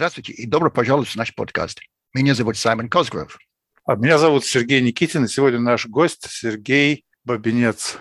Здравствуйте 0.00 0.32
и 0.32 0.46
добро 0.46 0.70
пожаловать 0.70 1.10
в 1.10 1.16
наш 1.16 1.34
подкаст. 1.34 1.82
Меня 2.14 2.34
зовут 2.34 2.56
Саймон 2.56 2.88
Косгров. 2.88 3.36
А 3.84 3.96
меня 3.96 4.16
зовут 4.16 4.46
Сергей 4.46 4.80
Никитин, 4.80 5.26
и 5.26 5.28
сегодня 5.28 5.58
наш 5.58 5.86
гость 5.86 6.26
Сергей 6.30 7.04
Бабинец. 7.22 7.98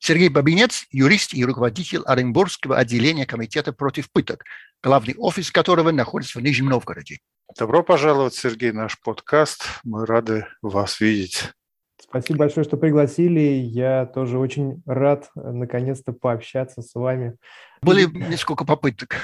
Сергей 0.00 0.30
Бабинец– 0.30 0.84
юрист 0.90 1.32
и 1.32 1.44
руководитель 1.44 2.02
Оренбургского 2.06 2.76
отделения 2.76 3.24
Комитета 3.24 3.72
против 3.72 4.10
пыток, 4.10 4.42
главный 4.82 5.14
офис 5.16 5.52
которого 5.52 5.92
находится 5.92 6.40
в 6.40 6.42
Нижнем 6.42 6.70
Новгороде. 6.70 7.20
Добро 7.56 7.84
пожаловать, 7.84 8.34
Сергей, 8.34 8.72
в 8.72 8.74
наш 8.74 8.98
подкаст. 8.98 9.62
Мы 9.84 10.04
рады 10.06 10.48
вас 10.60 10.98
видеть. 10.98 11.52
Спасибо 12.02 12.40
большое, 12.40 12.64
что 12.64 12.76
пригласили. 12.76 13.40
Я 13.40 14.06
тоже 14.06 14.38
очень 14.38 14.82
рад 14.86 15.30
наконец-то 15.34 16.12
пообщаться 16.12 16.82
с 16.82 16.94
вами. 16.94 17.36
Были 17.80 18.06
несколько 18.06 18.64
попыток. 18.64 19.16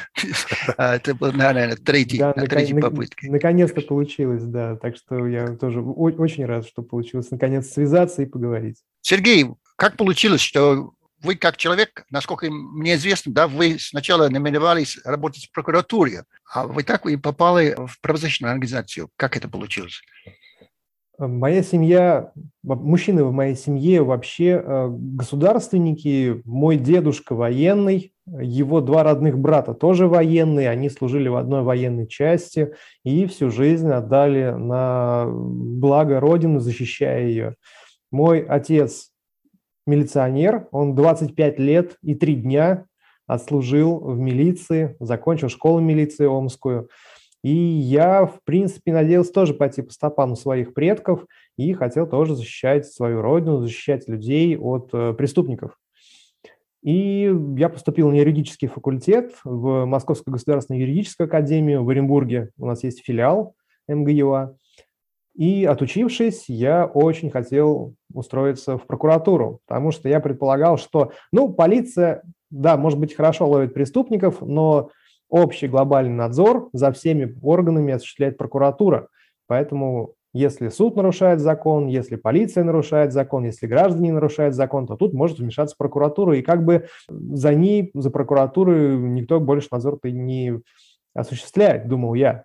А, 0.76 0.96
это 0.96 1.14
был, 1.14 1.32
наверное, 1.32 1.76
третий, 1.76 2.18
да, 2.18 2.32
третий 2.32 2.74
на, 2.74 2.80
попытки. 2.80 3.26
Наконец-то 3.26 3.80
получилось, 3.80 4.44
да. 4.44 4.76
Так 4.76 4.96
что 4.96 5.26
я 5.26 5.56
тоже 5.56 5.80
очень 5.80 6.44
рад, 6.44 6.66
что 6.66 6.82
получилось 6.82 7.30
наконец 7.30 7.68
связаться 7.68 8.22
и 8.22 8.26
поговорить. 8.26 8.82
Сергей, 9.00 9.46
как 9.76 9.96
получилось, 9.96 10.40
что 10.40 10.92
вы 11.22 11.34
как 11.34 11.56
человек, 11.56 12.04
насколько 12.10 12.50
мне 12.50 12.94
известно, 12.94 13.32
да, 13.32 13.48
вы 13.48 13.78
сначала 13.78 14.28
намеревались 14.28 14.98
работать 15.04 15.46
в 15.46 15.52
прокуратуре, 15.52 16.24
а 16.52 16.66
вы 16.66 16.82
так 16.84 17.06
и 17.06 17.16
попали 17.16 17.74
в 17.76 18.00
правозащитную 18.00 18.52
организацию. 18.52 19.08
Как 19.16 19.36
это 19.36 19.48
получилось? 19.48 20.00
Моя 21.18 21.64
семья, 21.64 22.30
мужчины 22.62 23.24
в 23.24 23.32
моей 23.32 23.56
семье 23.56 24.04
вообще 24.04 24.62
э, 24.64 24.88
государственники. 24.88 26.40
Мой 26.44 26.76
дедушка 26.76 27.34
военный, 27.34 28.12
его 28.26 28.80
два 28.80 29.02
родных 29.02 29.36
брата 29.36 29.74
тоже 29.74 30.06
военные, 30.06 30.70
они 30.70 30.88
служили 30.88 31.26
в 31.26 31.34
одной 31.34 31.62
военной 31.62 32.06
части 32.06 32.72
и 33.02 33.26
всю 33.26 33.50
жизнь 33.50 33.90
отдали 33.90 34.52
на 34.56 35.26
благо 35.28 36.20
Родины, 36.20 36.60
защищая 36.60 37.26
ее. 37.26 37.56
Мой 38.12 38.40
отец 38.40 39.10
милиционер, 39.88 40.68
он 40.70 40.94
25 40.94 41.58
лет 41.58 41.96
и 42.00 42.14
3 42.14 42.34
дня 42.36 42.84
отслужил 43.26 43.98
в 43.98 44.16
милиции, 44.16 44.96
закончил 45.00 45.48
школу 45.48 45.80
милиции 45.80 46.26
Омскую– 46.26 46.88
и 47.42 47.54
я, 47.54 48.26
в 48.26 48.40
принципе, 48.44 48.92
надеялся 48.92 49.32
тоже 49.32 49.54
пойти 49.54 49.82
по 49.82 49.92
стопам 49.92 50.34
своих 50.34 50.74
предков 50.74 51.24
и 51.56 51.72
хотел 51.72 52.06
тоже 52.08 52.34
защищать 52.34 52.86
свою 52.86 53.22
родину, 53.22 53.60
защищать 53.60 54.08
людей 54.08 54.56
от 54.56 54.90
э, 54.92 55.12
преступников. 55.14 55.78
И 56.82 57.32
я 57.56 57.68
поступил 57.68 58.10
на 58.10 58.14
юридический 58.14 58.68
факультет 58.68 59.34
в 59.44 59.84
Московскую 59.84 60.32
государственную 60.32 60.82
юридическую 60.82 61.26
академию 61.26 61.84
в 61.84 61.88
Оренбурге. 61.88 62.50
У 62.56 62.66
нас 62.66 62.84
есть 62.84 63.04
филиал 63.04 63.54
МГЮА. 63.88 64.56
И 65.34 65.64
отучившись, 65.64 66.48
я 66.48 66.86
очень 66.86 67.30
хотел 67.30 67.94
устроиться 68.12 68.76
в 68.76 68.86
прокуратуру, 68.86 69.60
потому 69.66 69.92
что 69.92 70.08
я 70.08 70.18
предполагал, 70.18 70.78
что, 70.78 71.12
ну, 71.30 71.52
полиция, 71.52 72.22
да, 72.50 72.76
может 72.76 72.98
быть, 72.98 73.14
хорошо 73.14 73.48
ловит 73.48 73.72
преступников, 73.72 74.40
но 74.40 74.90
общий 75.28 75.68
глобальный 75.68 76.14
надзор 76.14 76.68
за 76.72 76.92
всеми 76.92 77.36
органами 77.42 77.94
осуществляет 77.94 78.38
прокуратура. 78.38 79.08
Поэтому 79.46 80.14
если 80.34 80.68
суд 80.68 80.94
нарушает 80.96 81.40
закон, 81.40 81.86
если 81.86 82.16
полиция 82.16 82.62
нарушает 82.62 83.12
закон, 83.12 83.44
если 83.44 83.66
граждане 83.66 84.12
нарушают 84.12 84.54
закон, 84.54 84.86
то 84.86 84.96
тут 84.96 85.14
может 85.14 85.38
вмешаться 85.38 85.74
прокуратура. 85.76 86.36
И 86.36 86.42
как 86.42 86.64
бы 86.64 86.86
за 87.08 87.54
ней, 87.54 87.90
за 87.94 88.10
прокуратурой 88.10 88.96
никто 88.98 89.40
больше 89.40 89.68
надзор-то 89.70 90.10
не 90.10 90.60
осуществляет, 91.14 91.88
думал 91.88 92.14
я. 92.14 92.44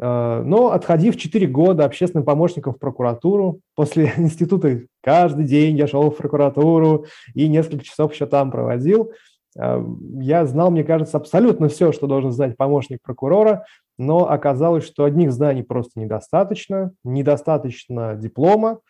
Э, 0.00 0.42
но 0.44 0.70
отходив 0.70 1.16
4 1.16 1.46
года 1.48 1.84
общественным 1.84 2.24
помощником 2.24 2.74
в 2.74 2.78
прокуратуру, 2.78 3.60
после 3.74 4.12
института 4.16 4.82
каждый 5.02 5.44
день 5.44 5.76
я 5.76 5.86
шел 5.86 6.10
в 6.10 6.16
прокуратуру 6.16 7.06
и 7.34 7.48
несколько 7.48 7.84
часов 7.84 8.12
еще 8.12 8.26
там 8.26 8.50
проводил, 8.50 9.12
я 9.56 10.46
знал, 10.46 10.70
мне 10.70 10.84
кажется, 10.84 11.16
абсолютно 11.16 11.68
все, 11.68 11.92
что 11.92 12.06
должен 12.06 12.30
знать 12.30 12.56
помощник 12.56 13.00
прокурора, 13.02 13.64
но 13.98 14.30
оказалось, 14.30 14.84
что 14.84 15.04
одних 15.04 15.32
знаний 15.32 15.62
просто 15.62 15.98
недостаточно, 16.00 16.92
недостаточно 17.04 18.14
диплома, 18.14 18.80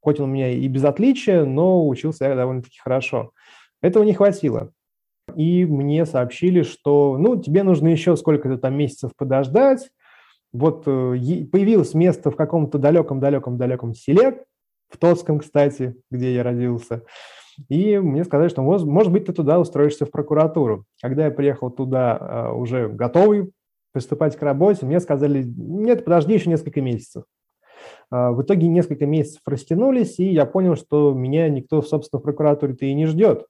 хоть 0.00 0.20
он 0.20 0.30
у 0.30 0.32
меня 0.32 0.50
и 0.50 0.66
без 0.68 0.84
отличия, 0.84 1.44
но 1.44 1.86
учился 1.86 2.26
я 2.26 2.34
довольно-таки 2.34 2.78
хорошо. 2.78 3.32
Этого 3.80 4.02
не 4.02 4.14
хватило. 4.14 4.72
И 5.36 5.64
мне 5.64 6.06
сообщили, 6.06 6.62
что 6.62 7.16
ну, 7.18 7.40
тебе 7.40 7.62
нужно 7.62 7.88
еще 7.88 8.16
сколько-то 8.16 8.58
там 8.58 8.74
месяцев 8.74 9.12
подождать. 9.16 9.90
Вот 10.52 10.84
э, 10.86 11.46
появилось 11.52 11.94
место 11.94 12.30
в 12.30 12.36
каком-то 12.36 12.78
далеком-далеком-далеком 12.78 13.94
селе, 13.94 14.44
в 14.88 14.96
Тоцком, 14.96 15.40
кстати, 15.40 15.96
где 16.10 16.34
я 16.34 16.42
родился. 16.42 17.02
И 17.68 17.98
мне 17.98 18.24
сказали, 18.24 18.48
что, 18.48 18.62
может 18.62 19.12
быть, 19.12 19.26
ты 19.26 19.32
туда 19.32 19.58
устроишься 19.58 20.06
в 20.06 20.10
прокуратуру. 20.10 20.84
Когда 21.02 21.26
я 21.26 21.30
приехал 21.30 21.70
туда 21.70 22.16
а, 22.16 22.52
уже 22.52 22.88
готовый 22.88 23.50
приступать 23.92 24.36
к 24.36 24.42
работе, 24.42 24.86
мне 24.86 25.00
сказали, 25.00 25.42
нет, 25.44 26.04
подожди 26.04 26.34
еще 26.34 26.50
несколько 26.50 26.80
месяцев. 26.80 27.24
А, 28.10 28.30
в 28.30 28.42
итоге 28.42 28.68
несколько 28.68 29.06
месяцев 29.06 29.42
растянулись, 29.44 30.18
и 30.18 30.26
я 30.26 30.46
понял, 30.46 30.76
что 30.76 31.12
меня 31.12 31.48
никто, 31.48 31.82
собственно, 31.82 32.20
в 32.20 32.22
прокуратуре-то 32.22 32.86
и 32.86 32.94
не 32.94 33.06
ждет. 33.06 33.46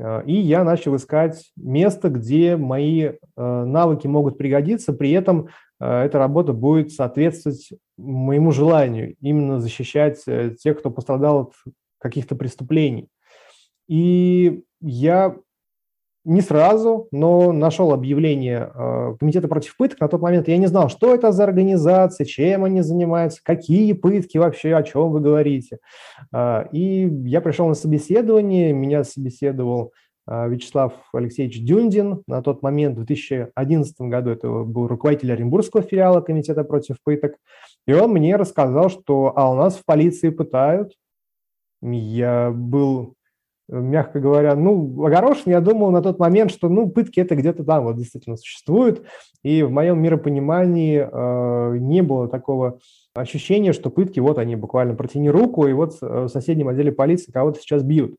А, 0.00 0.20
и 0.20 0.32
я 0.32 0.64
начал 0.64 0.96
искать 0.96 1.52
место, 1.56 2.08
где 2.08 2.56
мои 2.56 3.12
навыки 3.36 4.06
могут 4.06 4.38
пригодиться, 4.38 4.94
при 4.94 5.12
этом 5.12 5.48
эта 5.78 6.18
работа 6.18 6.54
будет 6.54 6.90
соответствовать 6.90 7.68
моему 7.98 8.50
желанию 8.50 9.14
именно 9.20 9.60
защищать 9.60 10.22
э, 10.26 10.54
тех, 10.58 10.78
кто 10.78 10.90
пострадал 10.90 11.40
от 11.40 11.52
каких-то 11.98 12.34
преступлений. 12.34 13.08
И 13.88 14.64
я 14.80 15.36
не 16.26 16.40
сразу, 16.40 17.06
но 17.12 17.52
нашел 17.52 17.92
объявление 17.92 18.72
э, 18.74 19.14
Комитета 19.20 19.46
против 19.46 19.76
пыток. 19.76 20.00
На 20.00 20.08
тот 20.08 20.20
момент 20.20 20.48
я 20.48 20.56
не 20.56 20.66
знал, 20.66 20.88
что 20.88 21.14
это 21.14 21.30
за 21.30 21.44
организация, 21.44 22.24
чем 22.24 22.64
они 22.64 22.80
занимаются, 22.82 23.40
какие 23.44 23.92
пытки 23.92 24.36
вообще, 24.36 24.74
о 24.74 24.82
чем 24.82 25.12
вы 25.12 25.20
говорите. 25.20 25.78
Э, 26.34 26.64
и 26.72 27.08
я 27.26 27.40
пришел 27.40 27.68
на 27.68 27.74
собеседование, 27.74 28.72
меня 28.72 29.04
собеседовал 29.04 29.92
э, 30.28 30.48
Вячеслав 30.48 30.94
Алексеевич 31.12 31.62
Дюндин. 31.62 32.24
На 32.26 32.42
тот 32.42 32.60
момент, 32.60 32.98
в 32.98 33.04
2011 33.04 34.00
году, 34.00 34.30
это 34.30 34.48
был 34.48 34.88
руководитель 34.88 35.32
Оренбургского 35.32 35.84
филиала 35.84 36.22
Комитета 36.22 36.64
против 36.64 36.96
пыток. 37.04 37.36
И 37.86 37.92
он 37.92 38.10
мне 38.10 38.34
рассказал, 38.34 38.90
что 38.90 39.32
а 39.36 39.52
у 39.52 39.54
нас 39.54 39.76
в 39.76 39.84
полиции 39.84 40.30
пытают. 40.30 40.92
Я 41.82 42.50
был 42.50 43.15
мягко 43.68 44.20
говоря, 44.20 44.54
ну, 44.54 45.04
огорошен, 45.04 45.50
я 45.50 45.60
думал 45.60 45.90
на 45.90 46.02
тот 46.02 46.18
момент, 46.18 46.50
что, 46.50 46.68
ну, 46.68 46.88
пытки 46.88 47.20
это 47.20 47.34
где-то 47.34 47.64
там 47.64 47.84
вот 47.84 47.96
действительно 47.96 48.36
существуют, 48.36 49.02
и 49.42 49.62
в 49.62 49.70
моем 49.70 50.00
миропонимании 50.00 51.06
э, 51.10 51.78
не 51.78 52.02
было 52.02 52.28
такого 52.28 52.78
ощущения, 53.14 53.72
что 53.72 53.90
пытки, 53.90 54.20
вот 54.20 54.38
они 54.38 54.56
буквально 54.56 54.94
протяни 54.94 55.30
руку, 55.30 55.66
и 55.66 55.72
вот 55.72 55.96
э, 56.00 56.24
в 56.24 56.28
соседнем 56.28 56.68
отделе 56.68 56.92
полиции 56.92 57.32
кого-то 57.32 57.60
сейчас 57.60 57.82
бьют. 57.82 58.16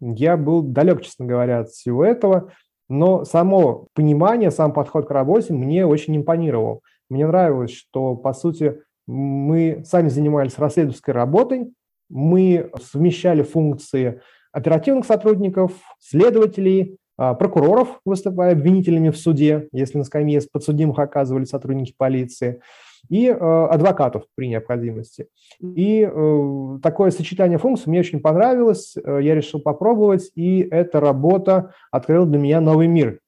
Я 0.00 0.36
был 0.36 0.62
далек, 0.62 1.02
честно 1.02 1.26
говоря, 1.26 1.60
от 1.60 1.68
всего 1.68 2.04
этого, 2.04 2.52
но 2.88 3.24
само 3.24 3.86
понимание, 3.94 4.50
сам 4.50 4.72
подход 4.72 5.06
к 5.06 5.10
работе 5.10 5.52
мне 5.52 5.86
очень 5.86 6.16
импонировал. 6.16 6.82
Мне 7.10 7.26
нравилось, 7.26 7.72
что, 7.72 8.16
по 8.16 8.32
сути, 8.32 8.80
мы 9.06 9.82
сами 9.84 10.08
занимались 10.08 10.58
расследовательской 10.58 11.12
работой, 11.12 11.72
мы 12.08 12.70
совмещали 12.80 13.42
функции 13.42 14.20
оперативных 14.52 15.06
сотрудников, 15.06 15.72
следователей, 15.98 16.98
а, 17.16 17.34
прокуроров, 17.34 18.00
выступая 18.06 18.52
обвинителями 18.52 19.10
в 19.10 19.16
суде, 19.16 19.68
если 19.72 19.98
на 19.98 20.04
скамье 20.04 20.40
подсудимых 20.50 20.98
оказывали 20.98 21.44
сотрудники 21.44 21.94
полиции, 21.94 22.62
и 23.08 23.26
э, 23.28 23.32
адвокатов 23.34 24.24
при 24.34 24.48
необходимости. 24.48 25.28
И 25.60 26.02
э, 26.02 26.78
такое 26.82 27.10
сочетание 27.10 27.58
функций 27.58 27.88
мне 27.88 28.00
очень 28.00 28.20
понравилось, 28.20 28.94
э, 28.96 29.20
я 29.22 29.34
решил 29.34 29.60
попробовать, 29.60 30.30
и 30.34 30.60
эта 30.60 31.00
работа 31.00 31.74
открыла 31.90 32.26
для 32.26 32.38
меня 32.38 32.60
новый 32.60 32.86
мир. 32.86 33.20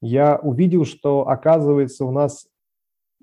Я 0.00 0.40
увидел, 0.42 0.84
что, 0.84 1.28
оказывается, 1.28 2.04
у 2.04 2.10
нас 2.10 2.46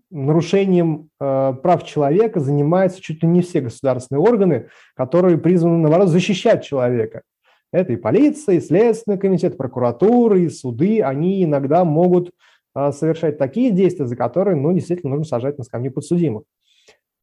нарушением 0.10 1.10
э, 1.20 1.54
прав 1.62 1.84
человека 1.84 2.40
занимаются 2.40 3.02
чуть 3.02 3.24
ли 3.24 3.28
не 3.28 3.42
все 3.42 3.62
государственные 3.62 4.22
органы, 4.22 4.70
которые 4.96 5.38
призваны, 5.38 5.80
наоборот, 5.80 6.10
защищать 6.10 6.64
человека. 6.64 7.24
Это 7.74 7.92
и 7.92 7.96
полиция, 7.98 8.56
и 8.56 8.62
Следственный 8.62 9.18
комитет, 9.18 9.58
прокуратура, 9.58 10.40
и 10.40 10.48
суды. 10.48 11.02
Они 11.02 11.44
иногда 11.44 11.84
могут 11.84 12.32
а, 12.76 12.92
совершать 12.92 13.40
такие 13.40 13.72
действия, 13.72 14.06
за 14.06 14.16
которые, 14.16 14.56
ну, 14.56 14.72
действительно 14.74 15.10
нужно 15.10 15.26
сажать 15.26 15.58
на 15.58 15.64
скамью 15.64 15.92
подсудимых. 15.92 16.44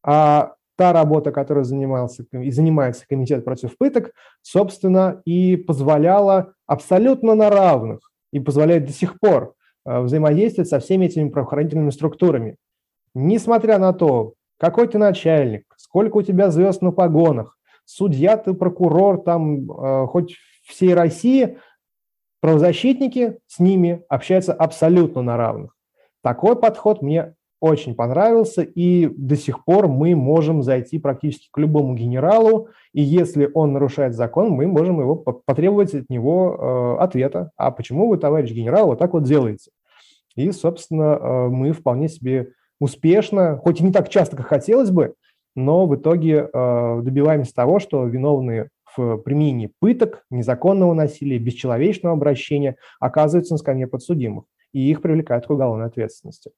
А 0.03 0.55
та 0.77 0.91
работа, 0.91 1.31
которой 1.31 1.63
занимался 1.63 2.25
и 2.33 2.51
занимается 2.51 3.05
комитет 3.07 3.45
против 3.45 3.77
пыток, 3.77 4.11
собственно, 4.41 5.21
и 5.23 5.55
позволяла 5.55 6.53
абсолютно 6.67 7.33
на 7.33 7.49
равных, 7.49 8.11
и 8.33 8.41
позволяет 8.41 8.85
до 8.85 8.91
сих 8.91 9.19
пор 9.19 9.53
взаимодействовать 9.85 10.69
со 10.69 10.79
всеми 10.79 11.05
этими 11.05 11.29
правоохранительными 11.29 11.91
структурами. 11.91 12.57
Несмотря 13.13 13.77
на 13.77 13.93
то, 13.93 14.33
какой 14.57 14.87
ты 14.87 14.97
начальник, 14.97 15.63
сколько 15.77 16.17
у 16.17 16.21
тебя 16.21 16.51
звезд 16.51 16.81
на 16.81 16.91
погонах, 16.91 17.57
судья 17.85 18.37
ты, 18.37 18.53
прокурор, 18.53 19.21
там 19.21 19.67
хоть 20.07 20.35
всей 20.63 20.93
России, 20.93 21.57
правозащитники 22.41 23.39
с 23.47 23.59
ними 23.59 24.03
общаются 24.09 24.53
абсолютно 24.53 25.21
на 25.21 25.37
равных. 25.37 25.75
Такой 26.23 26.55
подход 26.55 27.01
мне 27.01 27.35
очень 27.61 27.93
понравился, 27.93 28.63
и 28.63 29.07
до 29.15 29.35
сих 29.35 29.63
пор 29.63 29.87
мы 29.87 30.15
можем 30.15 30.63
зайти 30.63 30.97
практически 30.97 31.49
к 31.51 31.57
любому 31.59 31.93
генералу, 31.93 32.69
и 32.91 33.01
если 33.01 33.49
он 33.53 33.73
нарушает 33.73 34.15
закон, 34.15 34.49
мы 34.49 34.65
можем 34.65 34.99
его 34.99 35.15
потребовать 35.15 35.93
от 35.93 36.09
него 36.09 36.97
э, 36.99 37.03
ответа. 37.03 37.51
А 37.55 37.69
почему 37.69 38.07
вы, 38.07 38.17
товарищ 38.17 38.51
генерал, 38.51 38.87
вот 38.87 38.97
так 38.99 39.13
вот 39.13 39.23
делаете? 39.23 39.69
И, 40.35 40.51
собственно, 40.51 41.19
э, 41.21 41.47
мы 41.49 41.71
вполне 41.71 42.09
себе 42.09 42.53
успешно, 42.79 43.57
хоть 43.57 43.79
и 43.79 43.83
не 43.83 43.91
так 43.91 44.09
часто, 44.09 44.35
как 44.35 44.47
хотелось 44.47 44.89
бы, 44.89 45.13
но 45.55 45.85
в 45.85 45.95
итоге 45.95 46.49
э, 46.51 47.01
добиваемся 47.01 47.53
того, 47.53 47.79
что 47.79 48.05
виновные 48.05 48.69
в 48.95 49.17
применении 49.17 49.71
пыток, 49.79 50.25
незаконного 50.29 50.93
насилия, 50.93 51.37
бесчеловечного 51.37 52.15
обращения 52.15 52.75
оказываются 52.99 53.53
на 53.53 53.57
скамье 53.57 53.87
подсудимых, 53.87 54.45
и 54.73 54.89
их 54.89 55.01
привлекают 55.01 55.47
к 55.47 55.49
уголовной 55.49 55.85
ответственности. 55.85 56.51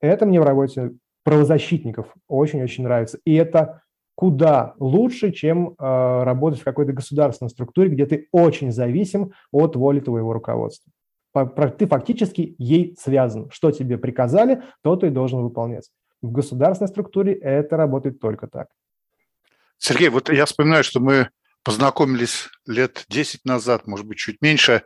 Это 0.00 0.26
мне 0.26 0.40
в 0.40 0.44
работе 0.44 0.92
правозащитников 1.24 2.12
очень-очень 2.28 2.84
нравится. 2.84 3.18
И 3.24 3.34
это 3.34 3.82
куда 4.14 4.74
лучше, 4.78 5.32
чем 5.32 5.70
э, 5.78 6.22
работать 6.24 6.60
в 6.60 6.64
какой-то 6.64 6.92
государственной 6.92 7.48
структуре, 7.48 7.90
где 7.90 8.06
ты 8.06 8.28
очень 8.32 8.72
зависим 8.72 9.32
от 9.52 9.76
воли 9.76 10.00
твоего 10.00 10.32
руководства. 10.32 10.92
Ты 11.78 11.86
фактически 11.86 12.54
ей 12.58 12.94
связан. 13.00 13.48
Что 13.50 13.70
тебе 13.70 13.96
приказали, 13.96 14.62
то 14.82 14.96
ты 14.96 15.10
должен 15.10 15.40
выполнять. 15.40 15.88
В 16.22 16.30
государственной 16.30 16.88
структуре 16.88 17.34
это 17.34 17.76
работает 17.76 18.20
только 18.20 18.46
так. 18.46 18.68
Сергей, 19.78 20.08
вот 20.08 20.28
я 20.30 20.46
вспоминаю, 20.46 20.84
что 20.84 21.00
мы 21.00 21.28
познакомились 21.64 22.48
лет 22.66 23.04
10 23.08 23.44
назад, 23.44 23.86
может 23.86 24.06
быть, 24.06 24.18
чуть 24.18 24.40
меньше, 24.40 24.82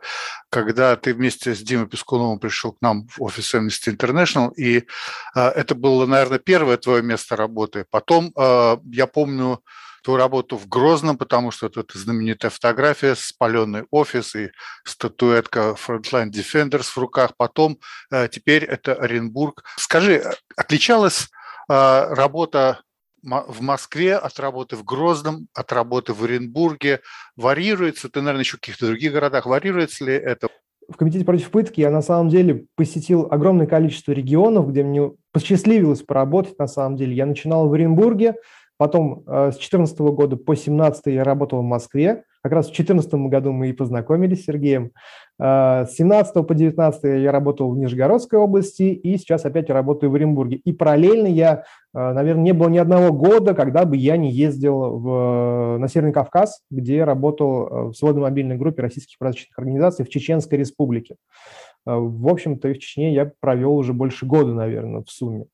когда 0.49 0.95
ты 0.95 1.13
вместе 1.13 1.55
с 1.55 1.59
Димой 1.59 1.87
Пескуновым 1.87 2.39
пришел 2.39 2.73
к 2.73 2.81
нам 2.81 3.07
в 3.07 3.21
офис 3.21 3.53
Amnesty 3.53 3.95
International, 3.95 4.53
и 4.55 4.77
э, 4.77 4.83
это 5.33 5.75
было, 5.75 6.05
наверное, 6.05 6.39
первое 6.39 6.77
твое 6.77 7.01
место 7.01 7.35
работы. 7.35 7.85
Потом 7.89 8.31
э, 8.35 8.77
я 8.91 9.07
помню 9.07 9.61
твою 10.07 10.21
работу 10.21 10.55
в 10.55 10.69
Грозном, 10.69 11.17
потому 11.17 11.51
что 11.51 11.67
это 11.67 11.83
знаменитая 11.93 12.49
фотография, 12.49 13.13
спаленный 13.13 13.83
офис 13.91 14.35
и 14.37 14.51
статуэтка 14.85 15.75
Frontline 15.75 16.31
Defenders 16.31 16.85
в 16.85 16.97
руках. 16.97 17.33
Потом 17.35 17.77
э, 18.09 18.29
теперь 18.29 18.63
это 18.63 18.93
Оренбург. 18.95 19.65
Скажи, 19.77 20.23
отличалась 20.55 21.27
работа 21.67 22.79
в 23.21 23.61
Москве, 23.61 24.15
от 24.15 24.39
работы 24.39 24.77
в 24.77 24.85
Грозном, 24.85 25.49
от 25.53 25.73
работы 25.73 26.13
в 26.13 26.23
Оренбурге. 26.23 27.01
Варьируется, 27.35 28.07
ты, 28.07 28.21
наверное, 28.21 28.43
еще 28.43 28.55
в 28.55 28.61
каких-то 28.61 28.87
других 28.87 29.11
городах, 29.11 29.45
варьируется 29.45 30.05
ли 30.05 30.13
это? 30.13 30.47
В 30.87 30.95
Комитете 30.95 31.25
против 31.25 31.51
пытки 31.51 31.81
я 31.81 31.89
на 31.89 32.01
самом 32.01 32.29
деле 32.29 32.67
посетил 32.75 33.27
огромное 33.29 33.67
количество 33.67 34.13
регионов, 34.13 34.69
где 34.69 34.83
мне 34.83 35.11
посчастливилось 35.33 36.03
поработать 36.03 36.57
на 36.57 36.67
самом 36.67 36.95
деле. 36.95 37.13
Я 37.13 37.25
начинал 37.25 37.67
в 37.67 37.73
Оренбурге, 37.73 38.35
потом 38.77 39.23
э, 39.27 39.51
с 39.51 39.55
2014 39.55 39.99
года 39.99 40.37
по 40.37 40.53
2017 40.53 41.07
я 41.07 41.23
работал 41.23 41.59
в 41.59 41.65
Москве, 41.65 42.23
как 42.43 42.53
раз 42.53 42.65
в 42.67 42.69
2014 42.69 43.13
году 43.29 43.51
мы 43.51 43.69
и 43.69 43.73
познакомились 43.73 44.43
с 44.43 44.45
Сергеем. 44.45 44.91
Э, 45.39 45.85
с 45.85 45.95
17 45.95 46.47
по 46.47 46.53
19 46.53 47.03
я 47.21 47.31
работал 47.31 47.71
в 47.71 47.77
Нижегородской 47.77 48.39
области, 48.39 48.83
и 48.83 49.17
сейчас 49.17 49.45
опять 49.45 49.69
работаю 49.69 50.11
в 50.11 50.15
Оренбурге. 50.15 50.57
И 50.57 50.71
параллельно 50.71 51.27
я, 51.27 51.63
э, 51.93 52.13
наверное, 52.13 52.43
не 52.43 52.53
было 52.53 52.69
ни 52.69 52.77
одного 52.77 53.11
года, 53.11 53.53
когда 53.53 53.85
бы 53.85 53.97
я 53.97 54.15
не 54.17 54.31
ездил 54.31 54.99
в, 54.99 55.77
на 55.79 55.87
Северный 55.87 56.13
Кавказ, 56.13 56.61
где 56.69 57.03
работал 57.03 57.91
в 57.91 57.93
сводной 57.93 58.21
мобильной 58.23 58.57
группе 58.57 58.83
российских 58.83 59.17
правозащитных 59.17 59.57
организаций 59.57 60.05
в 60.05 60.09
Чеченской 60.09 60.57
республике. 60.57 61.15
В 61.85 62.27
общем-то, 62.27 62.67
в 62.67 62.73
Чечне 62.73 63.13
я 63.13 63.31
провел 63.39 63.75
уже 63.75 63.93
больше 63.93 64.25
года, 64.25 64.53
наверное, 64.53 65.03
в 65.03 65.09
сумме. 65.09 65.45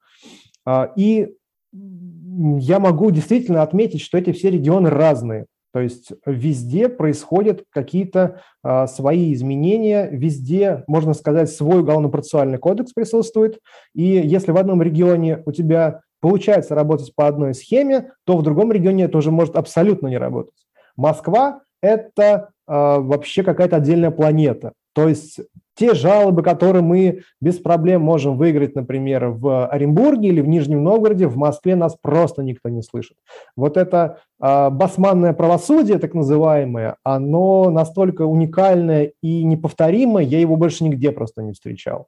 И 0.95 1.35
я 1.73 2.79
могу 2.79 3.11
действительно 3.11 3.61
отметить, 3.61 4.01
что 4.01 4.17
эти 4.17 4.31
все 4.31 4.49
регионы 4.49 4.89
разные. 4.89 5.45
То 5.73 5.79
есть 5.79 6.11
везде 6.25 6.87
происходят 6.87 7.63
какие-то 7.71 8.41
а, 8.61 8.85
свои 8.85 9.33
изменения, 9.33 10.07
везде, 10.11 10.83
можно 10.85 11.13
сказать, 11.13 11.49
свой 11.49 11.79
уголовно-процессуальный 11.79 12.59
кодекс 12.59 12.93
присутствует. 12.93 13.59
И 13.95 14.03
если 14.03 14.51
в 14.51 14.57
одном 14.57 14.83
регионе 14.83 15.41
у 15.47 15.51
тебя 15.51 16.01
получается 16.21 16.75
работать 16.75 17.13
по 17.15 17.27
одной 17.27 17.55
схеме, 17.55 18.11
то 18.23 18.37
в 18.37 18.43
другом 18.43 18.71
регионе 18.71 19.05
это 19.05 19.17
уже 19.17 19.31
может 19.31 19.55
абсолютно 19.55 20.07
не 20.07 20.17
работать. 20.17 20.53
Москва– 20.95 21.61
это 21.81 22.49
а, 22.67 22.99
вообще 22.99 23.41
какая-то 23.41 23.77
отдельная 23.77 24.11
планета. 24.11 24.73
То 24.93 25.09
есть 25.09 25.39
те 25.75 25.93
жалобы, 25.93 26.43
которые 26.43 26.83
мы 26.83 27.21
без 27.41 27.57
проблем 27.57 28.01
можем 28.01 28.37
выиграть, 28.37 28.75
например, 28.75 29.29
в 29.29 29.67
Оренбурге 29.67 30.29
или 30.29 30.41
в 30.41 30.47
Нижнем 30.47 30.83
Новгороде, 30.83 31.27
в 31.27 31.37
Москве 31.37 31.75
нас 31.75 31.97
просто 31.99 32.43
никто 32.43 32.69
не 32.69 32.81
слышит. 32.83 33.17
Вот 33.55 33.77
это 33.77 34.19
э, 34.41 34.69
басманное 34.69 35.33
правосудие, 35.33 35.97
так 35.97 36.13
называемое, 36.13 36.97
оно 37.03 37.71
настолько 37.71 38.23
уникальное 38.23 39.13
и 39.21 39.43
неповторимое, 39.43 40.23
я 40.23 40.39
его 40.39 40.55
больше 40.57 40.83
нигде 40.83 41.11
просто 41.11 41.41
не 41.41 41.53
встречал. 41.53 42.07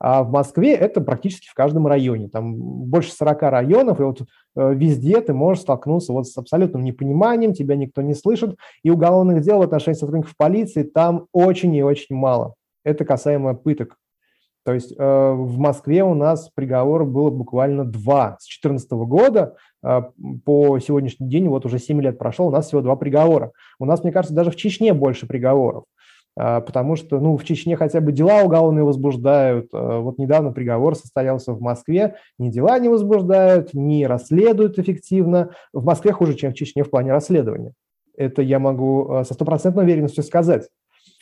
А 0.00 0.24
в 0.24 0.32
Москве 0.32 0.74
это 0.74 1.00
практически 1.00 1.48
в 1.48 1.54
каждом 1.54 1.86
районе. 1.86 2.28
Там 2.28 2.54
больше 2.56 3.12
40 3.12 3.42
районов, 3.42 4.00
и 4.00 4.04
вот 4.04 4.22
э, 4.56 4.74
везде 4.74 5.20
ты 5.20 5.32
можешь 5.34 5.62
столкнуться 5.62 6.12
вот 6.12 6.26
с 6.26 6.36
абсолютным 6.36 6.82
непониманием, 6.82 7.52
тебя 7.52 7.76
никто 7.76 8.02
не 8.02 8.14
слышит, 8.14 8.56
и 8.82 8.90
уголовных 8.90 9.40
дел 9.40 9.58
в 9.58 9.62
отношении 9.62 9.96
сотрудников 9.96 10.34
полиции 10.36 10.82
там 10.82 11.26
очень 11.32 11.74
и 11.76 11.82
очень 11.82 12.16
мало. 12.16 12.54
Это 12.84 13.04
касаемо 13.04 13.54
пыток. 13.54 13.96
То 14.64 14.72
есть 14.72 14.94
э, 14.96 15.32
в 15.32 15.58
Москве 15.58 16.04
у 16.04 16.14
нас 16.14 16.50
приговор 16.54 17.04
было 17.04 17.30
буквально 17.30 17.84
два. 17.84 18.38
С 18.40 18.46
2014 18.46 18.90
года 18.92 19.56
э, 19.82 20.02
по 20.44 20.78
сегодняшний 20.78 21.28
день, 21.28 21.48
вот 21.48 21.66
уже 21.66 21.78
7 21.78 22.00
лет 22.00 22.18
прошло, 22.18 22.46
у 22.46 22.50
нас 22.50 22.68
всего 22.68 22.80
два 22.80 22.96
приговора. 22.96 23.52
У 23.78 23.84
нас, 23.84 24.02
мне 24.02 24.12
кажется, 24.12 24.34
даже 24.34 24.50
в 24.50 24.56
Чечне 24.56 24.94
больше 24.94 25.26
приговоров. 25.26 25.84
Э, 26.36 26.60
потому 26.60 26.96
что 26.96 27.20
ну, 27.20 27.36
в 27.36 27.44
Чечне 27.44 27.76
хотя 27.76 28.00
бы 28.00 28.12
дела 28.12 28.42
уголовные 28.42 28.84
возбуждают. 28.84 29.68
Э, 29.72 29.98
вот 29.98 30.18
недавно 30.18 30.52
приговор 30.52 30.96
состоялся 30.96 31.52
в 31.52 31.60
Москве. 31.60 32.16
Ни 32.38 32.50
дела 32.50 32.78
не 32.78 32.88
возбуждают, 32.88 33.74
не 33.74 34.06
расследуют 34.06 34.78
эффективно. 34.78 35.50
В 35.72 35.84
Москве 35.84 36.12
хуже, 36.12 36.34
чем 36.34 36.52
в 36.52 36.54
Чечне 36.54 36.84
в 36.84 36.90
плане 36.90 37.12
расследования. 37.12 37.72
Это 38.16 38.42
я 38.42 38.58
могу 38.58 39.12
э, 39.12 39.24
со 39.24 39.34
стопроцентной 39.34 39.84
уверенностью 39.84 40.24
сказать. 40.24 40.68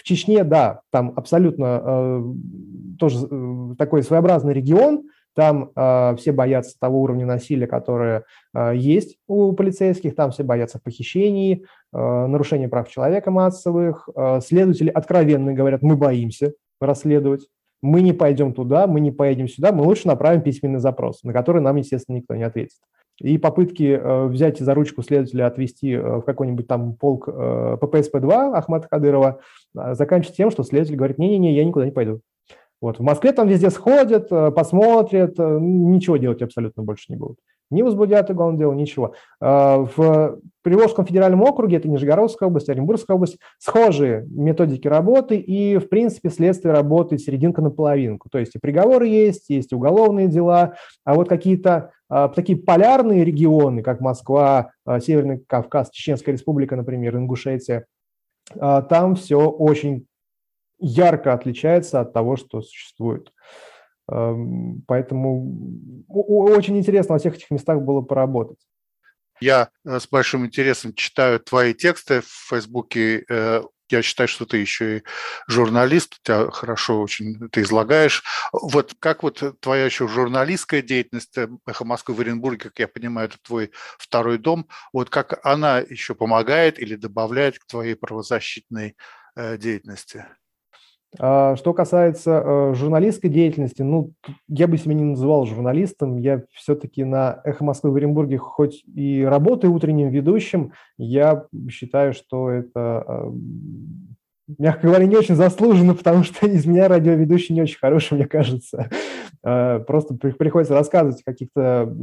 В 0.03 0.05
Чечне, 0.05 0.43
да, 0.43 0.81
там 0.91 1.13
абсолютно 1.15 1.81
э, 1.85 2.23
тоже 2.99 3.19
э, 3.31 3.75
такой 3.79 4.03
своеобразный 4.03 4.53
регион, 4.53 5.05
там 5.37 5.71
э, 5.77 6.17
все 6.17 6.33
боятся 6.33 6.77
того 6.77 7.03
уровня 7.03 7.25
насилия, 7.25 7.69
которое 7.69 8.25
э, 8.53 8.73
есть 8.75 9.17
у 9.29 9.53
полицейских, 9.53 10.17
там 10.17 10.33
все 10.33 10.43
боятся 10.43 10.81
похищений, 10.83 11.65
э, 11.93 12.27
нарушений 12.27 12.67
прав 12.67 12.89
человека 12.89 13.31
массовых. 13.31 14.09
Э, 14.17 14.41
следователи 14.41 14.91
откровенно 14.91 15.53
говорят, 15.53 15.83
мы 15.83 15.97
боимся 15.97 16.53
расследовать, 16.81 17.47
мы 17.81 18.01
не 18.01 18.13
пойдем 18.13 18.55
туда, 18.55 18.89
мы 18.89 18.99
не 18.99 19.13
поедем 19.13 19.47
сюда, 19.47 19.71
мы 19.71 19.85
лучше 19.85 20.09
направим 20.09 20.43
письменный 20.43 20.81
запрос, 20.81 21.23
на 21.23 21.33
который 21.33 21.63
нам, 21.63 21.77
естественно, 21.77 22.17
никто 22.17 22.35
не 22.35 22.43
ответит. 22.43 22.79
И 23.21 23.39
попытки 23.39 23.99
э, 24.01 24.27
взять 24.27 24.59
за 24.59 24.75
ручку 24.75 25.03
следователя, 25.03 25.47
отвести 25.47 25.93
э, 25.93 26.17
в 26.19 26.23
какой-нибудь 26.23 26.67
там 26.67 26.95
полк 26.95 27.29
э, 27.29 27.77
ППСП-2 27.81 28.55
Ахмата 28.55 28.89
Кадырова 28.89 29.41
заканчиваются 29.75 30.37
тем, 30.37 30.51
что 30.51 30.65
следователь 30.65 30.97
говорит, 30.97 31.19
не-не-не, 31.19 31.55
я 31.55 31.65
никуда 31.65 31.85
не 31.85 31.93
пойду. 31.93 32.21
Вот. 32.81 32.99
В 32.99 33.03
Москве 33.03 33.33
там 33.33 33.49
везде 33.49 33.71
сходят, 33.71 34.29
посмотрят, 34.29 35.39
ничего 35.39 36.17
делать 36.17 36.43
абсолютно 36.43 36.83
больше 36.83 37.07
не 37.11 37.17
будут. 37.17 37.39
Не 37.71 37.83
возбудят 37.83 38.29
уголовное 38.29 38.59
дело, 38.59 38.73
ничего. 38.75 39.15
В 39.41 40.41
Приволжском 40.63 41.07
федеральном 41.07 41.43
округе, 41.43 41.79
это 41.79 41.89
Нижегородская 41.89 42.49
область, 42.49 42.69
Оренбургская 42.69 43.15
область, 43.15 43.39
схожие 43.59 44.27
методики 44.29 44.89
работы, 44.89 45.37
и, 45.37 45.79
в 45.79 45.89
принципе, 45.89 46.29
следствие 46.29 46.75
работает 46.75 47.23
серединка 47.23 47.63
на 47.63 47.71
половинку. 47.71 48.29
То 48.31 48.39
есть 48.39 48.57
и 48.57 48.59
приговоры 48.59 49.07
есть, 49.07 49.49
есть 49.49 49.73
уголовные 49.73 50.29
дела, 50.29 50.75
а 51.05 51.15
вот 51.15 51.29
какие-то 51.29 51.93
такие 52.35 52.59
полярные 52.59 53.25
регионы, 53.25 53.83
как 53.83 54.01
Москва, 54.01 54.73
а, 54.85 55.01
Северный 55.01 55.39
Кавказ, 55.39 55.91
Чеченская 55.91 56.33
республика, 56.33 56.77
например, 56.77 57.17
Ингушетия, 57.17 57.87
а, 58.59 58.83
там 58.83 59.15
все 59.15 59.49
очень 59.49 60.07
ярко 60.79 61.33
отличается 61.33 62.01
от 62.01 62.13
того, 62.13 62.37
что 62.37 62.61
существует. 62.61 63.33
Поэтому 64.07 66.05
очень 66.09 66.77
интересно 66.77 67.15
во 67.15 67.19
всех 67.21 67.37
этих 67.37 67.51
местах 67.53 67.81
было 67.81 68.01
поработать. 68.03 68.59
Я 69.41 69.71
э, 69.85 70.01
с 70.01 70.09
большим 70.09 70.45
интересом 70.45 70.93
читаю 70.93 71.39
твои 71.41 71.73
тексты 71.73 72.21
в 72.21 72.49
Фейсбуке. 72.49 73.25
Я 73.93 74.03
считаю, 74.03 74.29
что 74.29 74.47
ты 74.47 74.59
еще 74.59 74.99
и 74.99 75.03
журналист, 75.49 76.15
у 76.15 76.23
тебя 76.25 76.51
хорошо 76.51 77.01
очень 77.01 77.49
ты 77.51 77.63
излагаешь. 77.63 78.23
Вот 78.53 78.95
как 78.99 79.23
вот 79.23 79.43
твоя 79.61 79.85
еще 79.87 80.09
журналистская 80.09 80.83
деятельность, 80.83 81.37
э, 81.39 81.49
«Эхо 81.67 81.85
Москвы» 81.85 82.15
в 82.15 82.21
Оренбурге, 82.21 82.65
как 82.71 82.79
я 82.79 82.89
понимаю, 82.89 83.29
это 83.29 83.39
твой 83.43 83.73
второй 83.99 84.39
дом, 84.39 84.69
вот 84.93 85.11
как 85.11 85.45
она 85.45 85.79
еще 85.81 86.15
помогает 86.15 86.79
или 86.79 86.97
добавляет 86.97 87.59
к 87.59 87.67
твоей 87.67 87.95
правозащитной 87.95 88.97
э, 89.37 89.57
деятельности? 89.59 90.27
А, 91.19 91.57
что 91.57 91.75
касается 91.75 92.43
э, 92.45 92.75
журналистской 92.75 93.29
деятельности, 93.29 93.83
ну, 93.83 94.13
я 94.49 94.67
бы 94.67 94.79
себя 94.79 94.95
не 94.95 95.05
называл 95.05 95.45
журналистом. 95.45 96.17
Я 96.17 96.43
все-таки 96.53 97.05
на 97.05 97.41
«Эхо 97.45 97.65
Москвы» 97.65 97.91
в 97.91 97.97
Оренбурге 97.97 98.39
хоть 98.39 98.83
и 98.95 99.23
работаю 99.23 99.75
утренним 99.75 100.09
ведущим, 100.09 100.73
я 100.97 101.45
считаю, 101.69 102.15
что 102.15 102.51
это, 102.51 103.05
а, 103.07 103.33
мягко 104.59 104.87
говоря, 104.87 105.05
не 105.05 105.17
очень 105.17 105.37
заслуженно, 105.37 105.95
потому 105.97 106.25
что 106.25 106.47
из 106.47 106.65
меня 106.65 106.89
радиоведущий 106.89 107.55
не 107.55 107.63
очень 107.63 107.79
хороший, 107.79 108.15
мне 108.15 108.27
кажется. 108.27 108.89
А, 109.43 109.81
просто 109.81 110.15
приходится 110.15 110.75
рассказывать 110.75 111.21
о 111.21 111.31
каких-то 111.31 111.95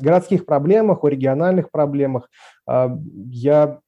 городских 0.00 0.46
проблемах, 0.46 1.04
о 1.04 1.08
региональных 1.08 1.70
проблемах. 1.70 2.28
Я 2.66 3.78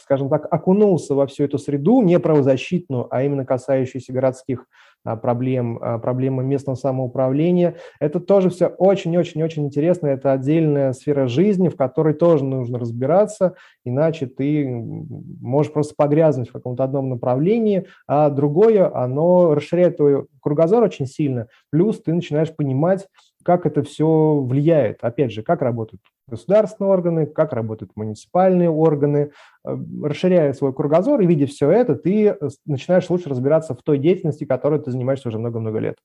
скажем 0.00 0.28
так, 0.28 0.46
окунулся 0.50 1.14
во 1.14 1.26
всю 1.26 1.44
эту 1.44 1.58
среду, 1.58 2.02
не 2.02 2.18
правозащитную, 2.18 3.06
а 3.10 3.22
именно 3.22 3.44
касающуюся 3.44 4.12
городских 4.12 4.66
а, 5.02 5.16
проблем, 5.16 5.78
а, 5.80 5.98
проблемы 5.98 6.44
местного 6.44 6.76
самоуправления. 6.76 7.76
Это 8.00 8.20
тоже 8.20 8.50
все 8.50 8.66
очень-очень-очень 8.66 9.64
интересно. 9.64 10.08
Это 10.08 10.32
отдельная 10.32 10.92
сфера 10.92 11.26
жизни, 11.26 11.68
в 11.68 11.76
которой 11.76 12.12
тоже 12.12 12.44
нужно 12.44 12.78
разбираться, 12.78 13.54
иначе 13.84 14.26
ты 14.26 14.68
можешь 14.68 15.72
просто 15.72 15.94
погрязнуть 15.96 16.50
в 16.50 16.52
каком-то 16.52 16.84
одном 16.84 17.08
направлении, 17.08 17.86
а 18.06 18.28
другое, 18.28 18.94
оно 18.94 19.54
расширяет 19.54 19.96
твой 19.96 20.26
кругозор 20.42 20.82
очень 20.82 21.06
сильно. 21.06 21.46
Плюс 21.70 22.02
ты 22.02 22.12
начинаешь 22.12 22.54
понимать, 22.54 23.06
как 23.42 23.64
это 23.64 23.82
все 23.82 24.40
влияет. 24.42 24.98
Опять 25.00 25.32
же, 25.32 25.42
как 25.42 25.62
работают 25.62 26.02
государственные 26.30 26.90
органы, 26.90 27.26
как 27.26 27.52
работают 27.52 27.92
муниципальные 27.96 28.70
органы. 28.70 29.32
Э, 29.64 29.76
расширяя 30.02 30.52
свой 30.52 30.72
кругозор 30.72 31.20
и 31.20 31.26
видя 31.26 31.46
все 31.46 31.70
это, 31.70 31.94
ты 31.94 32.28
э, 32.28 32.36
начинаешь 32.64 33.10
лучше 33.10 33.28
разбираться 33.28 33.74
в 33.74 33.82
той 33.82 33.98
деятельности, 33.98 34.44
которой 34.44 34.80
ты 34.80 34.90
занимаешься 34.90 35.28
уже 35.28 35.38
много-много 35.38 35.78
лет. 35.78 35.96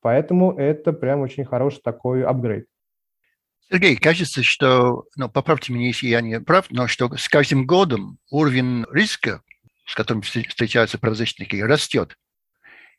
Поэтому 0.00 0.52
это 0.52 0.92
прям 0.92 1.20
очень 1.20 1.44
хороший 1.44 1.80
такой 1.82 2.24
апгрейд. 2.24 2.66
Сергей, 3.70 3.96
кажется, 3.96 4.42
что, 4.42 5.04
ну, 5.16 5.28
поправьте 5.28 5.72
меня, 5.72 5.88
если 5.88 6.06
я 6.06 6.22
не 6.22 6.40
прав, 6.40 6.70
но 6.70 6.88
что 6.88 7.14
с 7.16 7.28
каждым 7.28 7.66
годом 7.66 8.18
уровень 8.30 8.86
риска, 8.90 9.42
с 9.84 9.94
которым 9.94 10.22
встречаются 10.22 10.98
правозащитники, 10.98 11.56
растет. 11.56 12.16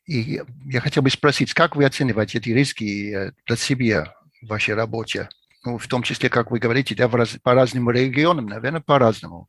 И 0.06 0.40
я 0.66 0.80
хотел 0.80 1.02
бы 1.02 1.10
спросить, 1.10 1.54
как 1.54 1.76
вы 1.76 1.84
оцениваете 1.84 2.38
эти 2.38 2.50
риски 2.50 3.14
э, 3.14 3.32
для 3.46 3.56
себя 3.56 4.14
в 4.42 4.46
вашей 4.46 4.74
работе? 4.74 5.28
Ну, 5.64 5.78
в 5.78 5.86
том 5.88 6.02
числе, 6.02 6.28
как 6.28 6.50
вы 6.50 6.58
говорите, 6.58 6.94
да, 6.94 7.08
раз, 7.08 7.36
по 7.42 7.54
разным 7.54 7.90
регионам, 7.90 8.46
наверное, 8.46 8.80
по-разному. 8.80 9.48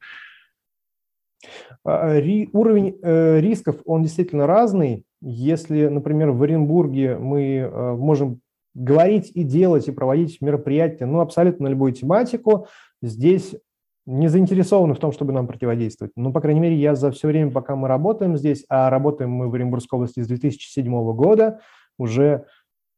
А, 1.83 2.19
ри, 2.19 2.49
уровень 2.53 2.97
э, 3.01 3.39
рисков, 3.39 3.77
он 3.85 4.03
действительно 4.03 4.45
разный. 4.45 5.05
Если, 5.21 5.87
например, 5.87 6.31
в 6.31 6.43
Оренбурге 6.43 7.17
мы 7.17 7.57
э, 7.57 7.95
можем 7.95 8.41
говорить 8.73 9.31
и 9.33 9.43
делать, 9.43 9.87
и 9.87 9.91
проводить 9.91 10.41
мероприятия, 10.41 11.05
ну, 11.05 11.19
абсолютно 11.19 11.65
на 11.65 11.69
любую 11.69 11.93
тематику, 11.93 12.67
здесь 13.01 13.55
не 14.05 14.27
заинтересованы 14.27 14.93
в 14.93 14.99
том, 14.99 15.11
чтобы 15.11 15.31
нам 15.31 15.47
противодействовать. 15.47 16.13
Ну, 16.15 16.33
по 16.33 16.41
крайней 16.41 16.59
мере, 16.59 16.75
я 16.75 16.95
за 16.95 17.11
все 17.11 17.27
время, 17.27 17.51
пока 17.51 17.75
мы 17.75 17.87
работаем 17.87 18.35
здесь, 18.35 18.65
а 18.67 18.89
работаем 18.89 19.31
мы 19.31 19.49
в 19.49 19.53
Оренбургской 19.53 19.97
области 19.97 20.21
с 20.21 20.27
2007 20.27 21.13
года, 21.13 21.61
уже 21.97 22.45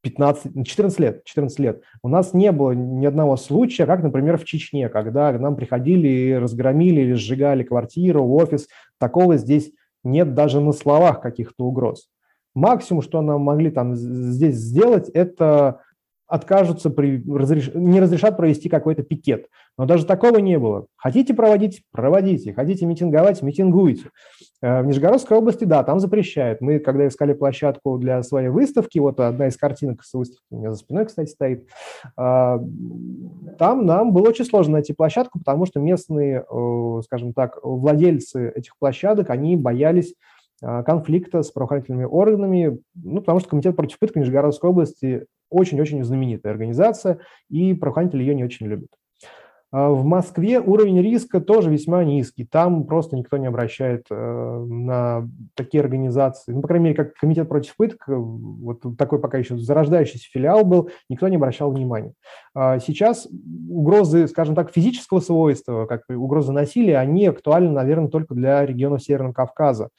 15, 0.03 0.67
14 0.67 0.99
лет, 0.99 1.23
14 1.23 1.59
лет. 1.59 1.81
У 2.03 2.09
нас 2.09 2.33
не 2.33 2.51
было 2.51 2.71
ни 2.71 3.05
одного 3.05 3.37
случая, 3.37 3.85
как, 3.85 4.03
например, 4.03 4.37
в 4.37 4.43
Чечне, 4.43 4.89
когда 4.89 5.31
к 5.31 5.39
нам 5.39 5.55
приходили 5.55 6.07
и 6.07 6.33
разгромили 6.33 7.01
или 7.01 7.13
сжигали 7.13 7.63
квартиру, 7.63 8.27
офис. 8.27 8.67
Такого 8.99 9.37
здесь 9.37 9.71
нет 10.03 10.33
даже 10.33 10.59
на 10.59 10.73
словах 10.73 11.21
каких-то 11.21 11.63
угроз. 11.63 12.09
Максимум, 12.53 13.01
что 13.01 13.21
нам 13.21 13.41
могли 13.41 13.71
там 13.71 13.95
здесь 13.95 14.55
сделать, 14.55 15.09
это 15.09 15.79
откажутся, 16.33 16.89
при, 16.89 17.23
разреш, 17.31 17.69
не 17.75 17.99
разрешат 17.99 18.37
провести 18.37 18.67
какой-то 18.67 19.03
пикет. 19.03 19.45
Но 19.77 19.85
даже 19.85 20.03
такого 20.03 20.37
не 20.39 20.57
было. 20.57 20.87
Хотите 20.95 21.35
проводить– 21.35 21.83
проводите. 21.91 22.53
Хотите 22.53 22.87
митинговать– 22.87 23.41
митингуйте. 23.43 24.09
Э, 24.63 24.81
в 24.81 24.87
Нижегородской 24.87 25.37
области, 25.37 25.65
да, 25.65 25.83
там 25.83 25.99
запрещают. 25.99 26.59
Мы, 26.59 26.79
когда 26.79 27.07
искали 27.07 27.33
площадку 27.33 27.99
для 27.99 28.23
своей 28.23 28.47
выставки, 28.47 28.97
вот 28.97 29.19
одна 29.19 29.45
из 29.45 29.57
картинок 29.57 30.03
с 30.03 30.11
выставки 30.15 30.43
у 30.49 30.57
меня 30.57 30.71
за 30.71 30.77
спиной, 30.77 31.05
кстати, 31.05 31.29
стоит, 31.29 31.67
а, 32.17 32.59
там 33.59 33.85
нам 33.85 34.11
было 34.11 34.29
очень 34.29 34.45
сложно 34.45 34.73
найти 34.73 34.91
площадку, 34.93 35.37
потому 35.37 35.67
что 35.67 35.79
местные, 35.79 36.45
скажем 37.03 37.33
так, 37.33 37.59
владельцы 37.61 38.51
этих 38.55 38.75
площадок, 38.79 39.29
они 39.29 39.55
боялись 39.55 40.15
конфликта 40.61 41.43
с 41.43 41.51
правоохранительными 41.51 42.05
органами, 42.05 42.79
ну, 42.95 43.19
потому 43.19 43.39
что 43.39 43.49
Комитет 43.49 43.75
против 43.75 43.99
пыток 43.99 44.15
Нижегородской 44.15 44.69
области 44.69 45.27
очень-очень 45.53 46.03
знаменитая 46.03 46.53
организация, 46.53 47.19
и 47.49 47.73
правоохранители 47.73 48.21
ее 48.21 48.35
не 48.35 48.43
очень 48.43 48.67
любят. 48.67 48.89
А 49.73 49.89
в 49.89 50.05
Москве 50.05 50.59
уровень 50.59 51.01
риска 51.01 51.41
тоже 51.41 51.71
весьма 51.71 52.03
низкий. 52.03 52.45
Там 52.45 52.83
просто 52.83 53.17
никто 53.17 53.37
не 53.37 53.47
обращает 53.47 54.05
э, 54.11 54.15
на 54.15 55.27
такие 55.55 55.81
организации. 55.81 56.51
Ну, 56.51 56.61
по 56.61 56.67
крайней 56.67 56.85
мере, 56.85 56.95
как 56.95 57.15
Комитет 57.15 57.49
против 57.49 57.75
пыток, 57.75 58.03
вот 58.05 58.83
такой 58.99 59.19
пока 59.19 59.39
еще 59.39 59.57
зарождающийся 59.57 60.29
филиал 60.31 60.63
был, 60.63 60.91
никто 61.09 61.27
не 61.27 61.37
обращал 61.37 61.71
внимания. 61.71 62.13
А 62.53 62.77
сейчас 62.77 63.27
угрозы, 63.67 64.27
скажем 64.27 64.53
так, 64.53 64.71
физического 64.71 65.21
свойства, 65.21 65.87
как 65.87 66.03
угрозы 66.07 66.51
насилия, 66.51 66.99
они 66.99 67.25
актуальны, 67.25 67.71
наверное, 67.71 68.09
только 68.09 68.35
для 68.35 68.63
регионов 68.63 69.01
Северного 69.01 69.33
Кавказа. 69.33 69.89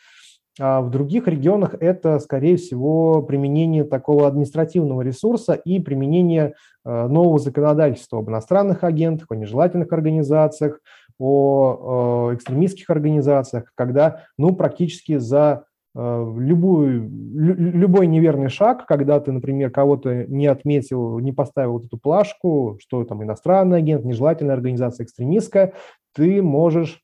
А 0.60 0.80
в 0.80 0.90
других 0.90 1.26
регионах 1.26 1.74
это, 1.80 2.20
скорее 2.20 2.56
всего, 2.56 3.22
применение 3.22 3.82
такого 3.82 4.28
административного 4.28 5.02
ресурса 5.02 5.54
и 5.54 5.80
применение 5.80 6.54
э, 6.84 7.06
нового 7.08 7.40
законодательства 7.40 8.20
об 8.20 8.30
иностранных 8.30 8.84
агентах, 8.84 9.26
о 9.30 9.36
нежелательных 9.36 9.92
организациях, 9.92 10.80
о 11.18 12.30
экстремистских 12.34 12.88
организациях, 12.90 13.72
когда 13.74 14.22
ну, 14.38 14.54
практически 14.54 15.16
за 15.16 15.64
э, 15.96 16.32
любую, 16.38 17.10
любой 17.10 18.06
неверный 18.06 18.48
шаг, 18.48 18.86
когда 18.86 19.18
ты, 19.18 19.32
например, 19.32 19.70
кого-то 19.70 20.24
не 20.26 20.46
отметил, 20.46 21.18
не 21.18 21.32
поставил 21.32 21.72
вот 21.72 21.86
эту 21.86 21.98
плашку, 21.98 22.78
что 22.80 23.02
там 23.04 23.24
иностранный 23.24 23.78
агент, 23.78 24.04
нежелательная 24.04 24.54
организация, 24.54 25.04
экстремистская, 25.04 25.72
ты 26.14 26.42
можешь 26.42 27.03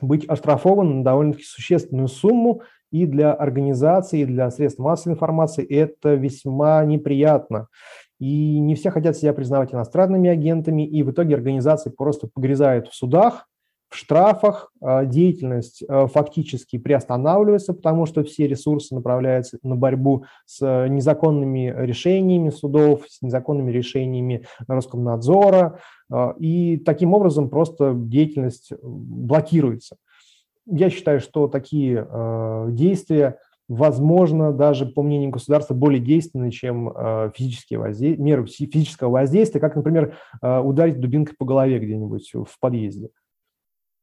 быть 0.00 0.28
оштрафован 0.28 0.98
на 0.98 1.04
довольно-таки 1.04 1.44
существенную 1.44 2.08
сумму, 2.08 2.62
и 2.92 3.06
для 3.06 3.32
организации, 3.32 4.20
и 4.20 4.24
для 4.26 4.50
средств 4.50 4.78
массовой 4.78 5.14
информации 5.14 5.64
это 5.64 6.14
весьма 6.14 6.84
неприятно. 6.84 7.68
И 8.20 8.60
не 8.60 8.74
все 8.76 8.90
хотят 8.90 9.16
себя 9.16 9.32
признавать 9.32 9.74
иностранными 9.74 10.28
агентами, 10.28 10.86
и 10.86 11.02
в 11.02 11.10
итоге 11.10 11.34
организации 11.34 11.90
просто 11.90 12.28
погрязают 12.32 12.88
в 12.88 12.94
судах, 12.94 13.48
в 13.92 13.96
штрафах, 13.96 14.72
а, 14.80 15.04
деятельность 15.04 15.84
а, 15.86 16.06
фактически 16.06 16.78
приостанавливается, 16.78 17.74
потому 17.74 18.06
что 18.06 18.24
все 18.24 18.46
ресурсы 18.46 18.94
направляются 18.94 19.58
на 19.62 19.76
борьбу 19.76 20.24
с 20.46 20.88
незаконными 20.88 21.72
решениями 21.76 22.48
судов, 22.48 23.02
с 23.08 23.20
незаконными 23.20 23.70
решениями 23.70 24.46
Роскомнадзора, 24.66 25.78
а, 26.10 26.34
и 26.38 26.78
таким 26.78 27.12
образом 27.12 27.50
просто 27.50 27.92
деятельность 27.94 28.72
блокируется. 28.82 29.96
Я 30.66 30.90
считаю, 30.90 31.20
что 31.20 31.48
такие 31.48 32.06
действия 32.68 33.38
возможно, 33.68 34.52
даже 34.52 34.86
по 34.86 35.02
мнению 35.02 35.30
государства, 35.30 35.74
более 35.74 36.00
действенны, 36.00 36.52
чем 36.52 36.92
физические 37.34 37.80
возде... 37.80 38.16
меры 38.16 38.46
физического 38.46 39.10
воздействия, 39.10 39.60
как, 39.60 39.74
например, 39.74 40.16
ударить 40.40 41.00
дубинкой 41.00 41.34
по 41.36 41.44
голове 41.44 41.80
где-нибудь 41.80 42.32
в 42.32 42.60
подъезде. 42.60 43.08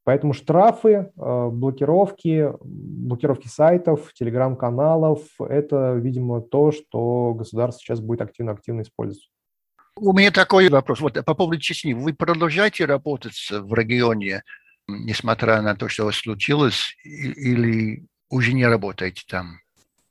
Поэтому 0.04 0.32
штрафы, 0.32 1.12
э, 1.14 1.48
блокировки, 1.50 2.52
блокировки 2.62 3.48
сайтов, 3.48 4.12
телеграм-каналов– 4.14 5.20
это, 5.38 5.94
видимо, 5.94 6.40
то, 6.40 6.72
что 6.72 7.34
государство 7.34 7.82
сейчас 7.82 8.00
будет 8.00 8.22
активно-активно 8.22 8.82
использовать. 8.82 9.30
У 9.96 10.12
меня 10.12 10.30
такой 10.30 10.68
вопрос. 10.70 11.00
Вот 11.00 11.22
по 11.24 11.34
поводу 11.34 11.58
Чечни. 11.58 11.92
Вы 11.92 12.14
продолжаете 12.14 12.86
работать 12.86 13.50
в 13.50 13.74
регионе, 13.74 14.42
несмотря 14.88 15.60
на 15.60 15.76
то, 15.76 15.88
что 15.88 16.10
случилось, 16.12 16.96
или 17.04 18.06
уже 18.30 18.54
не 18.54 18.66
работаете 18.66 19.22
там? 19.28 19.58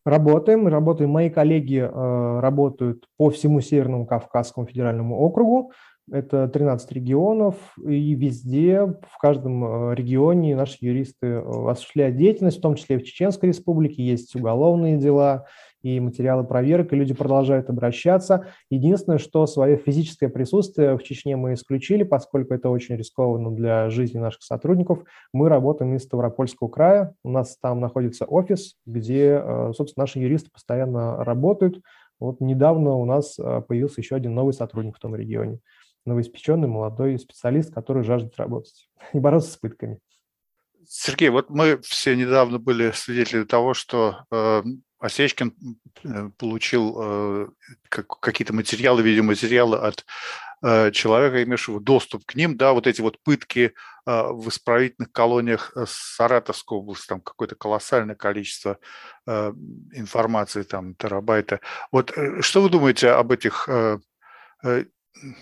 Работаем, 0.05 0.67
работаем. 0.67 1.09
Мои 1.09 1.29
коллеги 1.29 1.77
э, 1.77 2.39
работают 2.39 3.05
по 3.17 3.29
всему 3.29 3.61
Северному 3.61 4.05
Кавказскому 4.05 4.65
федеральному 4.65 5.17
округу. 5.17 5.71
Это 6.11 6.47
13 6.47 6.91
регионов, 6.91 7.55
и 7.77 8.15
везде, 8.15 8.85
в 8.85 9.17
каждом 9.19 9.93
регионе 9.93 10.55
наши 10.55 10.77
юристы 10.81 11.35
осуществляют 11.35 12.17
деятельность, 12.17 12.57
в 12.57 12.61
том 12.61 12.75
числе 12.75 12.95
и 12.95 12.99
в 12.99 13.03
Чеченской 13.03 13.49
республике, 13.49 14.03
есть 14.03 14.35
уголовные 14.35 14.97
дела, 14.97 15.45
и 15.81 15.99
материалы 15.99 16.43
проверок, 16.43 16.91
и 16.91 16.95
люди 16.95 17.13
продолжают 17.13 17.69
обращаться. 17.69 18.47
Единственное, 18.69 19.17
что 19.17 19.45
свое 19.47 19.77
физическое 19.77 20.29
присутствие 20.29 20.97
в 20.97 21.03
Чечне 21.03 21.35
мы 21.35 21.53
исключили, 21.53 22.03
поскольку 22.03 22.53
это 22.53 22.69
очень 22.69 22.95
рискованно 22.95 23.51
для 23.51 23.89
жизни 23.89 24.19
наших 24.19 24.43
сотрудников. 24.43 24.99
Мы 25.33 25.49
работаем 25.49 25.95
из 25.95 26.03
Ставропольского 26.03 26.67
края, 26.67 27.13
у 27.23 27.29
нас 27.29 27.57
там 27.61 27.79
находится 27.79 28.25
офис, 28.25 28.75
где, 28.85 29.41
э, 29.43 29.71
собственно, 29.75 30.03
наши 30.03 30.19
юристы 30.19 30.51
постоянно 30.51 31.23
работают. 31.23 31.81
Вот 32.19 32.41
недавно 32.41 32.95
у 32.95 33.05
нас 33.05 33.39
э, 33.39 33.61
появился 33.65 34.01
еще 34.01 34.15
один 34.15 34.35
новый 34.35 34.53
сотрудник 34.53 34.97
в 34.97 34.99
том 34.99 35.15
регионе, 35.15 35.59
новоиспеченный 36.09 36.67
молодой 36.67 37.17
специалист, 37.17 37.73
который 37.73 38.03
жаждет 38.03 38.35
работать 38.37 38.89
и 39.13 39.19
бороться 39.19 39.51
с 39.51 39.57
пытками. 39.57 39.99
Сергей, 40.87 41.29
вот 41.29 41.49
мы 41.49 41.79
все 41.81 42.15
недавно 42.15 42.57
были 42.57 42.91
свидетелями 42.91 43.45
того, 43.45 43.73
что 43.73 44.25
э, 44.31 44.63
Осечкин 44.99 45.55
э, 46.03 46.29
получил 46.37 46.97
э, 46.99 47.47
какие-то 47.89 48.53
материалы, 48.53 49.01
видеоматериалы 49.01 49.77
от 49.77 50.05
э, 50.61 50.91
человека, 50.91 51.41
имевшего 51.43 51.79
доступ 51.79 52.25
к 52.25 52.35
ним, 52.35 52.57
да, 52.57 52.73
вот 52.73 52.85
эти 52.85 53.01
вот 53.01 53.21
пытки 53.23 53.73
в 54.05 54.49
исправительных 54.49 55.11
колониях 55.11 55.71
Саратовской 55.85 56.79
области, 56.79 57.07
там 57.07 57.21
какое-то 57.21 57.53
колоссальное 57.53 58.15
количество 58.15 58.79
информации, 59.27 60.63
там 60.63 60.95
терабайта. 60.95 61.59
Вот 61.91 62.11
что 62.39 62.63
вы 62.63 62.69
думаете 62.71 63.09
об 63.09 63.31
этих 63.31 63.69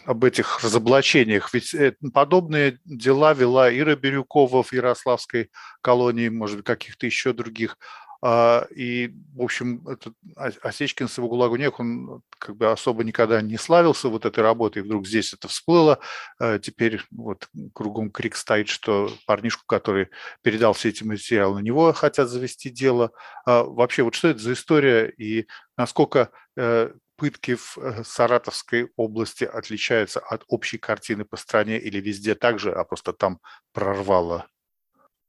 об 0.06 0.24
этих 0.24 0.64
разоблачениях. 0.64 1.54
Ведь 1.54 1.76
подобные 2.14 2.80
дела 2.86 3.34
вела 3.34 3.76
Ира 3.76 3.96
Бирюкова 3.96 4.64
в 4.64 4.74
Ярославской 4.74 5.52
колонии, 5.82 6.30
может 6.30 6.58
быть, 6.58 6.66
каких-то 6.66 7.06
еще 7.06 7.34
других. 7.34 7.78
А, 8.22 8.66
и, 8.76 9.14
в 9.36 9.44
общем, 9.44 9.88
этот 9.88 10.14
Осечкин 10.36 11.08
с 11.08 11.18
его 11.18 11.30
Гулагунех, 11.30 11.80
он 11.80 12.24
как 12.40 12.56
бы 12.56 12.72
особо 12.72 13.04
никогда 13.04 13.42
не 13.42 13.58
славился 13.58 14.10
вот 14.10 14.26
этой 14.26 14.40
работой, 14.44 14.80
и 14.80 14.86
вдруг 14.86 15.06
здесь 15.06 15.34
это 15.34 15.48
всплыло. 15.48 16.00
А, 16.40 16.58
теперь 16.58 17.02
вот 17.12 17.48
кругом 17.74 18.10
крик 18.10 18.36
стоит, 18.36 18.70
что 18.70 19.12
парнишку, 19.28 19.64
который 19.68 20.10
передал 20.42 20.74
все 20.74 20.90
эти 20.90 21.04
материалы, 21.04 21.60
на 21.60 21.64
него 21.64 21.94
хотят 21.94 22.30
завести 22.30 22.70
дело. 22.70 23.12
А, 23.46 23.64
вообще, 23.64 24.04
вот 24.04 24.16
что 24.16 24.30
это 24.30 24.40
за 24.40 24.54
история 24.54 25.10
и 25.10 25.48
насколько 25.78 26.32
э, 26.56 26.92
пытки 27.18 27.56
в 27.56 27.78
э, 27.78 28.04
Саратовской 28.06 28.90
области 28.96 29.44
отличаются 29.44 30.20
от 30.20 30.44
общей 30.48 30.78
картины 30.78 31.26
по 31.26 31.36
стране 31.36 31.78
или 31.80 32.00
везде 32.00 32.36
так 32.36 32.60
же, 32.60 32.72
а 32.72 32.84
просто 32.84 33.12
там 33.12 33.40
прорвало 33.74 34.48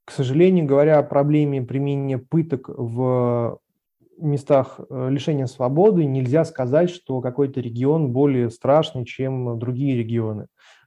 к 0.09 0.11
сожалению, 0.11 0.65
говоря 0.65 0.99
о 0.99 1.03
проблеме 1.03 1.61
применения 1.61 2.17
пыток 2.17 2.71
в 2.71 3.61
местах 4.17 4.81
э, 4.81 5.09
лишения 5.11 5.45
свободы, 5.45 6.07
нельзя 6.07 6.47
сказать, 6.47 6.89
что 6.89 7.21
какой-то 7.21 7.61
регион 7.61 8.11
более 8.11 8.49
страшный, 8.51 9.05
чем 9.05 9.59
другие 9.59 9.99
регионы. 9.99 10.47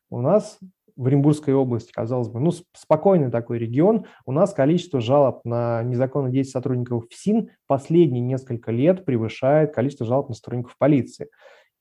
У 0.09 0.21
нас 0.21 0.57
в 0.95 1.07
Оренбургской 1.07 1.53
области, 1.53 1.91
казалось 1.91 2.29
бы, 2.29 2.39
ну, 2.39 2.51
спокойный 2.73 3.31
такой 3.31 3.57
регион, 3.59 4.05
у 4.25 4.31
нас 4.31 4.53
количество 4.53 5.01
жалоб 5.01 5.41
на 5.45 5.83
незаконное 5.83 6.31
действие 6.31 6.53
сотрудников 6.53 7.05
ФСИН 7.09 7.49
последние 7.67 8.21
несколько 8.21 8.71
лет 8.71 9.05
превышает 9.05 9.73
количество 9.73 10.05
жалоб 10.05 10.29
на 10.29 10.35
сотрудников 10.35 10.77
полиции. 10.77 11.29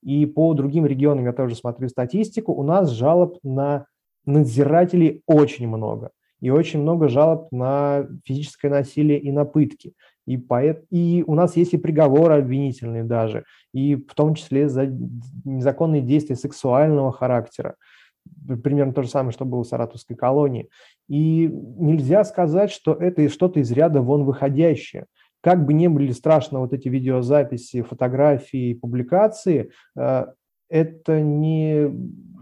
И 0.02 0.26
по 0.26 0.54
другим 0.54 0.86
регионам, 0.86 1.26
я 1.26 1.32
тоже 1.32 1.54
смотрю 1.54 1.88
статистику, 1.88 2.52
у 2.52 2.62
нас 2.62 2.90
жалоб 2.90 3.38
на 3.42 3.86
надзирателей 4.24 5.22
очень 5.26 5.68
много 5.68 6.10
и 6.40 6.50
очень 6.50 6.80
много 6.80 7.08
жалоб 7.08 7.48
на 7.52 8.06
физическое 8.24 8.70
насилие 8.70 9.18
и 9.18 9.30
на 9.30 9.44
пытки. 9.44 9.92
И, 10.26 10.36
поэт, 10.36 10.84
и 10.90 11.24
у 11.26 11.34
нас 11.34 11.56
есть 11.56 11.74
и 11.74 11.78
приговоры 11.78 12.34
обвинительные 12.34 13.04
даже, 13.04 13.44
и 13.72 13.96
в 13.96 14.14
том 14.14 14.34
числе 14.34 14.68
за 14.68 14.86
незаконные 15.44 16.02
действия 16.02 16.36
сексуального 16.36 17.12
характера. 17.12 17.74
Примерно 18.62 18.92
то 18.92 19.02
же 19.02 19.08
самое, 19.08 19.32
что 19.32 19.44
было 19.44 19.62
в 19.62 19.66
Саратовской 19.66 20.16
колонии. 20.16 20.68
И 21.08 21.46
нельзя 21.48 22.24
сказать, 22.24 22.70
что 22.70 22.94
это 22.94 23.28
что-то 23.28 23.60
из 23.60 23.70
ряда 23.70 24.00
вон 24.02 24.24
выходящее. 24.24 25.06
Как 25.42 25.64
бы 25.64 25.72
ни 25.72 25.86
были 25.86 26.12
страшны 26.12 26.58
вот 26.58 26.72
эти 26.72 26.88
видеозаписи, 26.88 27.82
фотографии, 27.82 28.74
публикации, 28.74 29.70
э, 29.96 30.26
это 30.70 31.20
не 31.20 31.90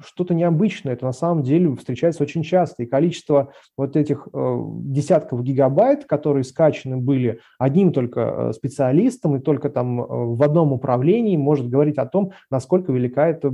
что-то 0.04 0.34
необычное, 0.34 0.92
это 0.92 1.06
на 1.06 1.12
самом 1.12 1.42
деле 1.42 1.74
встречается 1.74 2.22
очень 2.22 2.42
часто. 2.42 2.82
И 2.82 2.86
количество 2.86 3.52
вот 3.76 3.96
этих 3.96 4.28
э, 4.32 4.58
десятков 4.84 5.42
гигабайт, 5.42 6.04
которые 6.04 6.44
скачаны 6.44 6.98
были 6.98 7.40
одним 7.58 7.92
только 7.92 8.20
э, 8.20 8.52
специалистом 8.52 9.36
и 9.36 9.40
только 9.40 9.70
там 9.70 10.00
э, 10.00 10.04
в 10.06 10.42
одном 10.42 10.72
управлении, 10.72 11.36
может 11.36 11.68
говорить 11.68 11.98
о 11.98 12.06
том, 12.06 12.32
насколько 12.50 12.92
велика 12.92 13.28
эта 13.28 13.52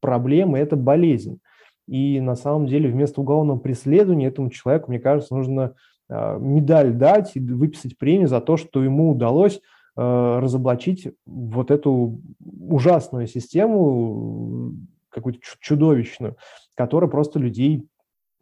проблема, 0.00 0.58
эта 0.58 0.76
болезнь. 0.76 1.40
И 1.86 2.20
на 2.20 2.34
самом 2.34 2.66
деле 2.66 2.90
вместо 2.90 3.20
уголовного 3.20 3.58
преследования 3.58 4.26
этому 4.26 4.50
человеку, 4.50 4.90
мне 4.90 4.98
кажется, 4.98 5.34
нужно 5.34 5.74
э, 6.08 6.38
медаль 6.40 6.92
дать 6.92 7.32
и 7.34 7.40
выписать 7.40 7.96
премию 7.98 8.28
за 8.28 8.40
то, 8.40 8.56
что 8.56 8.82
ему 8.82 9.10
удалось 9.12 9.60
Э, 9.98 10.40
разоблачить 10.40 11.08
вот 11.24 11.70
эту 11.70 12.20
ужасную 12.44 13.26
систему, 13.26 14.74
какую-то 15.08 15.40
чудовищную, 15.58 16.36
которая 16.74 17.08
просто 17.08 17.38
людей 17.38 17.88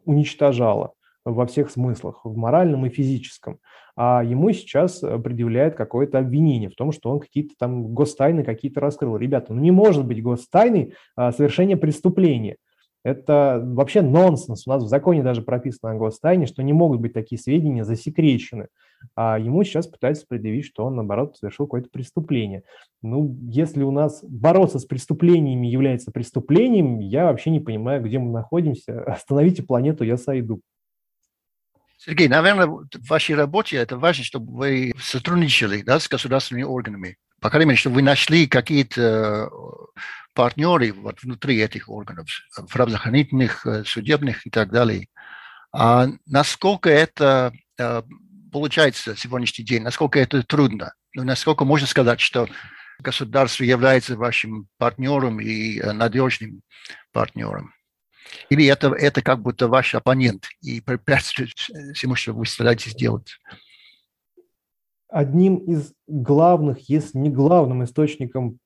уничтожала 0.03 0.91
во 1.23 1.45
всех 1.45 1.71
смыслах, 1.71 2.25
в 2.25 2.35
моральном 2.35 2.85
и 2.85 2.89
физическом. 2.89 3.59
А 3.95 4.21
ему 4.21 4.51
сейчас 4.51 4.99
предъявляет 4.99 5.75
какое-то 5.75 6.19
обвинение 6.19 6.69
в 6.69 6.75
том, 6.75 6.91
что 6.91 7.09
он 7.09 7.21
какие-то 7.21 7.53
там 7.57 7.93
гостайны 7.93 8.43
какие-то 8.43 8.81
раскрыл. 8.81 9.15
Ребята, 9.15 9.53
ну 9.53 9.61
не 9.61 9.71
может 9.71 10.05
быть 10.05 10.21
гостайной 10.21 10.93
а, 11.15 11.31
совершение 11.31 11.77
преступления. 11.77 12.57
Это 13.05 13.61
вообще 13.63 14.01
нонсенс. 14.01 14.65
У 14.65 14.71
нас 14.71 14.83
в 14.83 14.87
законе 14.87 15.21
даже 15.21 15.43
прописано 15.43 15.91
о 15.91 15.95
гостайне, 15.95 16.47
что 16.47 16.63
не 16.63 16.73
могут 16.73 17.01
быть 17.01 17.13
такие 17.13 17.39
сведения 17.39 17.83
засекречены. 17.83 18.69
А 19.15 19.37
ему 19.37 19.63
сейчас 19.63 19.85
пытаются 19.85 20.25
предъявить, 20.27 20.65
что 20.65 20.85
он, 20.85 20.95
наоборот, 20.95 21.37
совершил 21.37 21.67
какое-то 21.67 21.89
преступление. 21.91 22.63
Ну, 23.03 23.37
если 23.43 23.83
у 23.83 23.91
нас 23.91 24.23
бороться 24.23 24.79
с 24.79 24.85
преступлениями 24.85 25.67
является 25.67 26.11
преступлением, 26.11 26.97
я 26.97 27.25
вообще 27.25 27.51
не 27.51 27.59
понимаю, 27.59 28.01
где 28.01 28.17
мы 28.17 28.31
находимся. 28.31 29.03
Остановите 29.05 29.61
планету, 29.61 30.03
я 30.03 30.17
сойду. 30.17 30.61
Сергей, 31.99 32.27
наверное, 32.27 32.65
в 32.65 32.89
вашей 33.07 33.35
работе 33.35 33.77
это 33.77 33.99
важно, 33.99 34.23
чтобы 34.23 34.51
вы 34.51 34.93
сотрудничали 34.99 35.83
да, 35.83 35.99
с 35.99 36.09
государственными 36.09 36.63
органами. 36.63 37.17
По 37.39 37.51
крайней 37.51 37.67
мере, 37.67 37.77
чтобы 37.77 37.97
вы 37.97 38.01
нашли 38.01 38.47
какие-то 38.47 39.51
партнеры 40.35 40.93
вот 40.93 41.23
внутри 41.23 41.59
этих 41.59 41.89
органов, 41.89 42.27
правоохранительных, 42.71 43.65
э, 43.65 43.83
судебных 43.85 44.45
и 44.45 44.49
так 44.51 44.69
далее. 44.69 45.07
А 45.71 46.07
насколько 46.27 46.89
это 46.89 47.53
э, 47.79 48.03
получается 48.51 49.15
сегодняшний 49.15 49.65
день, 49.65 49.81
насколько 49.81 50.19
это 50.19 50.43
трудно? 50.43 50.93
Ну, 51.15 51.23
насколько 51.23 51.65
можно 51.65 51.87
сказать, 51.87 52.19
что 52.19 52.47
государство 52.99 53.63
является 53.63 54.15
вашим 54.15 54.67
партнером 54.77 55.39
и 55.39 55.79
э, 55.79 55.91
надежным 55.93 56.61
партнером? 57.11 57.73
Или 58.49 58.65
это, 58.65 58.89
это 58.93 59.21
как 59.21 59.41
будто 59.41 59.67
ваш 59.67 59.95
оппонент 59.95 60.47
и 60.61 60.81
препятствует 60.85 61.51
всему, 61.93 62.15
что 62.15 62.33
вы 62.33 62.45
стараетесь 62.45 62.93
делать? 62.93 63.37
Одним 65.07 65.57
из 65.57 65.93
главных, 66.07 66.89
если 66.89 67.17
не 67.17 67.29
главным 67.29 67.83
источником 67.85 68.59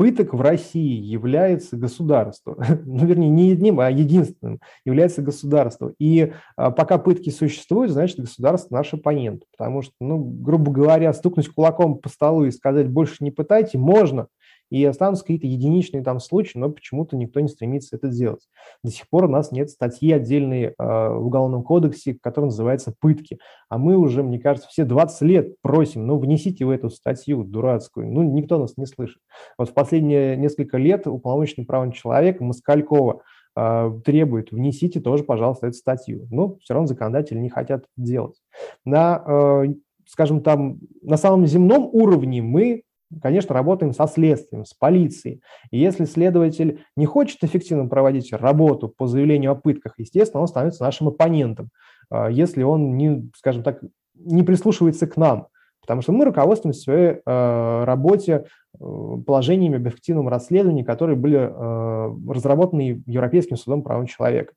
пыток 0.00 0.32
в 0.32 0.40
России 0.40 0.98
является 0.98 1.76
государство. 1.76 2.56
Ну, 2.86 3.04
вернее, 3.04 3.28
не 3.28 3.52
одним, 3.52 3.80
а 3.80 3.90
единственным 3.90 4.58
является 4.86 5.20
государство. 5.20 5.92
И 5.98 6.32
а, 6.56 6.70
пока 6.70 6.96
пытки 6.96 7.28
существуют, 7.28 7.92
значит, 7.92 8.18
государство 8.18 8.74
наш 8.76 8.94
оппонент. 8.94 9.42
Потому 9.54 9.82
что, 9.82 9.92
ну, 10.00 10.16
грубо 10.16 10.72
говоря, 10.72 11.12
стукнуть 11.12 11.50
кулаком 11.50 11.98
по 11.98 12.08
столу 12.08 12.46
и 12.46 12.50
сказать 12.50 12.88
«больше 12.88 13.16
не 13.20 13.30
пытайте» 13.30 13.76
можно– 13.76 14.28
и 14.70 14.84
останутся 14.84 15.24
какие-то 15.24 15.46
единичные 15.46 16.02
там 16.02 16.20
случаи, 16.20 16.56
но 16.56 16.70
почему-то 16.70 17.16
никто 17.16 17.40
не 17.40 17.48
стремится 17.48 17.96
это 17.96 18.10
сделать. 18.10 18.48
До 18.82 18.90
сих 18.90 19.08
пор 19.08 19.24
у 19.24 19.28
нас 19.28 19.52
нет 19.52 19.68
статьи 19.68 20.12
отдельной 20.12 20.66
э, 20.66 20.72
в 20.78 21.26
Уголовном 21.26 21.62
кодексе, 21.62 22.16
которая 22.20 22.50
называется 22.50 22.94
«пытки». 23.00 23.38
А 23.68 23.78
мы 23.78 23.96
уже, 23.96 24.22
мне 24.22 24.38
кажется, 24.38 24.68
все 24.68 24.84
20 24.84 25.22
лет 25.22 25.54
просим, 25.60 26.06
ну, 26.06 26.18
внесите 26.18 26.64
в 26.64 26.70
эту 26.70 26.88
статью 26.88 27.44
дурацкую. 27.44 28.06
Ну, 28.10 28.22
никто 28.22 28.58
нас 28.58 28.76
не 28.76 28.86
слышит. 28.86 29.20
Вот 29.58 29.70
в 29.70 29.74
последние 29.74 30.36
несколько 30.36 30.78
лет 30.78 31.06
уполномоченный 31.06 31.66
правом 31.66 31.90
человека 31.92 32.44
Москалькова 32.44 33.22
э, 33.56 34.00
требует, 34.04 34.52
внесите 34.52 35.00
тоже, 35.00 35.24
пожалуйста, 35.24 35.66
эту 35.66 35.76
статью. 35.76 36.28
Но 36.30 36.56
все 36.58 36.74
равно 36.74 36.86
законодатели 36.86 37.38
не 37.38 37.50
хотят 37.50 37.84
делать. 37.96 38.40
На, 38.84 39.24
э, 39.26 39.74
скажем 40.06 40.42
там, 40.42 40.78
на 41.02 41.16
самом 41.16 41.46
земном 41.46 41.88
уровне 41.92 42.40
мы 42.40 42.84
конечно, 43.22 43.54
работаем 43.54 43.92
со 43.92 44.06
следствием, 44.06 44.64
с 44.64 44.74
полицией. 44.74 45.42
И 45.70 45.78
если 45.78 46.04
следователь 46.04 46.84
не 46.96 47.06
хочет 47.06 47.42
эффективно 47.42 47.88
проводить 47.88 48.32
работу 48.32 48.88
по 48.88 49.06
заявлению 49.06 49.52
о 49.52 49.56
пытках, 49.56 49.94
естественно, 49.98 50.40
он 50.40 50.48
становится 50.48 50.84
нашим 50.84 51.08
оппонентом, 51.08 51.70
а, 52.10 52.28
если 52.30 52.62
он, 52.62 52.96
не, 52.96 53.30
скажем 53.36 53.62
так, 53.62 53.80
не 54.14 54.42
прислушивается 54.42 55.06
к 55.06 55.16
нам. 55.16 55.48
Потому 55.80 56.02
что 56.02 56.12
мы 56.12 56.24
руководствуемся 56.24 56.80
в 56.80 56.84
своей 56.84 57.08
э, 57.24 57.84
работе 57.84 58.44
э, 58.78 58.84
положениями 59.26 59.76
об 59.76 59.88
эффективном 59.88 60.28
расследовании, 60.28 60.82
которые 60.82 61.16
были 61.16 61.38
э, 61.38 62.32
разработаны 62.32 63.02
Европейским 63.06 63.56
судом 63.56 63.82
прав 63.82 64.08
человека. 64.08 64.52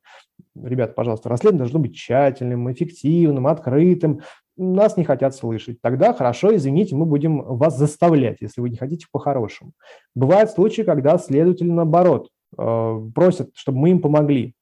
Ребята, 0.54 0.92
пожалуйста, 0.92 1.30
расследование 1.30 1.64
должно 1.64 1.80
быть 1.80 1.96
тщательным, 1.96 2.70
эффективным, 2.70 3.46
открытым. 3.46 4.20
Нас 4.56 4.96
не 4.96 5.04
хотят 5.04 5.34
слышать. 5.34 5.80
Тогда 5.80 6.12
хорошо, 6.12 6.54
извините, 6.54 6.94
мы 6.94 7.06
будем 7.06 7.42
вас 7.42 7.76
заставлять, 7.76 8.38
если 8.40 8.60
вы 8.60 8.70
не 8.70 8.76
хотите 8.76 9.06
по-хорошему. 9.10 9.72
Бывают 10.14 10.50
случаи, 10.50 10.82
когда 10.82 11.18
следователи, 11.18 11.70
наоборот, 11.70 12.28
э, 12.56 13.00
просят, 13.14 13.50
чтобы 13.54 13.78
мы 13.78 13.90
им 13.90 14.00
помогли 14.00 14.54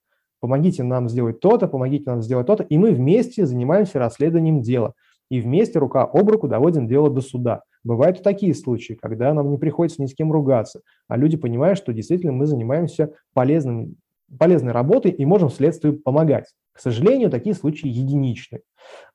помогите 0.43 0.83
нам 0.83 1.09
сделать 1.09 1.39
то-то, 1.39 1.69
помогите 1.69 2.11
нам 2.11 2.21
сделать 2.21 2.49
то-то, 2.49 2.65
и 2.65 2.77
мы 2.77 2.91
вместе 2.91 3.47
занимаемся 3.47 4.01
расследованием 4.01 4.61
дела 4.61 4.93
и 5.31 5.41
вместе 5.41 5.79
рука 5.79 6.03
об 6.03 6.29
руку 6.29 6.49
доводим 6.49 6.89
дело 6.89 7.09
до 7.09 7.21
суда. 7.21 7.63
Бывают 7.85 8.19
и 8.19 8.23
такие 8.23 8.53
случаи, 8.53 8.99
когда 9.01 9.33
нам 9.33 9.51
не 9.51 9.57
приходится 9.57 10.03
ни 10.03 10.07
с 10.07 10.15
кем 10.15 10.33
ругаться, 10.33 10.81
а 11.07 11.17
люди 11.17 11.37
понимают, 11.37 11.79
что 11.79 11.93
действительно 11.93 12.33
мы 12.33 12.47
занимаемся 12.47 13.13
полезным, 13.35 13.95
полезной 14.37 14.73
работой 14.73 15.13
и 15.13 15.25
можем 15.25 15.49
следствию 15.49 15.97
помогать. 15.97 16.47
К 16.73 16.81
сожалению, 16.81 17.31
такие 17.31 17.55
случаи 17.55 17.89
единичны. 17.89 18.63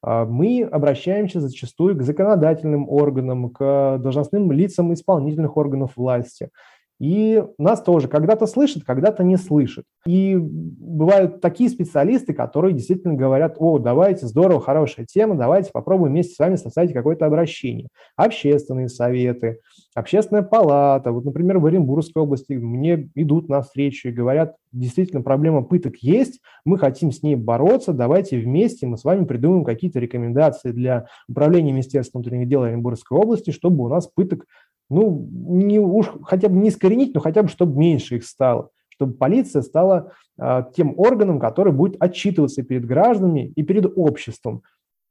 А, 0.01 0.25
мы 0.25 0.63
обращаемся 0.63 1.41
зачастую 1.41 1.97
к 1.97 2.03
законодательным 2.03 2.87
органам, 2.89 3.49
к 3.49 3.97
должностным 3.97 4.51
лицам 4.51 4.93
исполнительных 4.93 5.57
органов 5.57 5.93
власти– 5.95 6.49
и 6.99 7.43
нас 7.57 7.81
тоже 7.83 8.07
когда-то 8.07 8.47
слышат, 8.47 8.83
когда-то 8.83 9.23
не 9.23 9.38
слышат. 9.38 9.86
И 10.05 10.36
бывают 10.36 11.41
такие 11.41 11.69
специалисты, 11.69 12.33
которые 12.33 12.73
действительно 12.73 13.13
говорят, 13.13 13.55
о, 13.60 13.77
давайте, 13.77 14.25
здорово, 14.25 14.60
хорошая 14.60 15.05
тема, 15.05 15.36
давайте 15.36 15.71
попробуем 15.71 16.13
вместе 16.13 16.33
с 16.33 16.39
вами 16.39 16.55
составить 16.55 16.93
какое-то 16.93 17.25
обращение. 17.25 17.88
Общественные 18.15 18.89
советы, 18.89 19.60
общественная 19.93 20.43
палата. 20.43 21.12
Вот, 21.12 21.25
например, 21.25 21.60
в 21.60 21.65
Оренбургской 21.65 22.23
области 22.23 22.53
мне 22.53 23.10
идут 23.15 23.47
навстречу 23.49 24.10
и 24.10 24.13
говорят, 24.13 24.55
действительно, 24.71 25.21
проблема 25.21 25.63
пыток 25.63 25.97
есть, 25.97 26.39
мы 26.65 26.77
хотим 26.77 27.12
с 27.12 27.21
ней 27.21 27.36
бороться, 27.36 27.93
давайте 27.93 28.39
вместе 28.39 28.88
мы 28.88 28.97
с 28.97 29.03
вами 29.03 29.25
придумаем 29.25 29.63
какие-то 29.63 29.99
рекомендации 29.99 30.71
для 30.71 31.07
управления 31.27 31.71
Министерством 31.71 32.21
внутренних 32.21 32.47
дел 32.47 32.63
Оренбургской 32.63 33.17
области, 33.17 33.51
чтобы 33.51 33.86
у 33.86 33.88
нас 33.88 34.07
пыток 34.07 34.45
ну, 34.89 35.28
не 35.32 35.80
уж 35.80 36.12
хотя 36.23 36.50
бы 36.50 36.58
не 36.58 36.69
искоренить, 36.69 37.13
но 37.13 37.19
хотя 37.19 37.43
бы, 37.43 37.50
чтобы 37.50 37.78
меньше 37.78 38.17
их 38.17 38.26
стало, 38.26 38.69
чтобы 38.89 39.13
полиция 39.13 39.62
стала 39.62 40.12
а, 40.39 40.63
тем 40.63 40.93
органом, 40.97 41.39
который 41.39 41.73
будет 41.73 42.02
отчитываться 42.02 42.63
перед 42.63 42.86
гражданами 42.86 43.52
и 43.56 43.63
перед 43.63 43.91
обществом. 43.95 44.63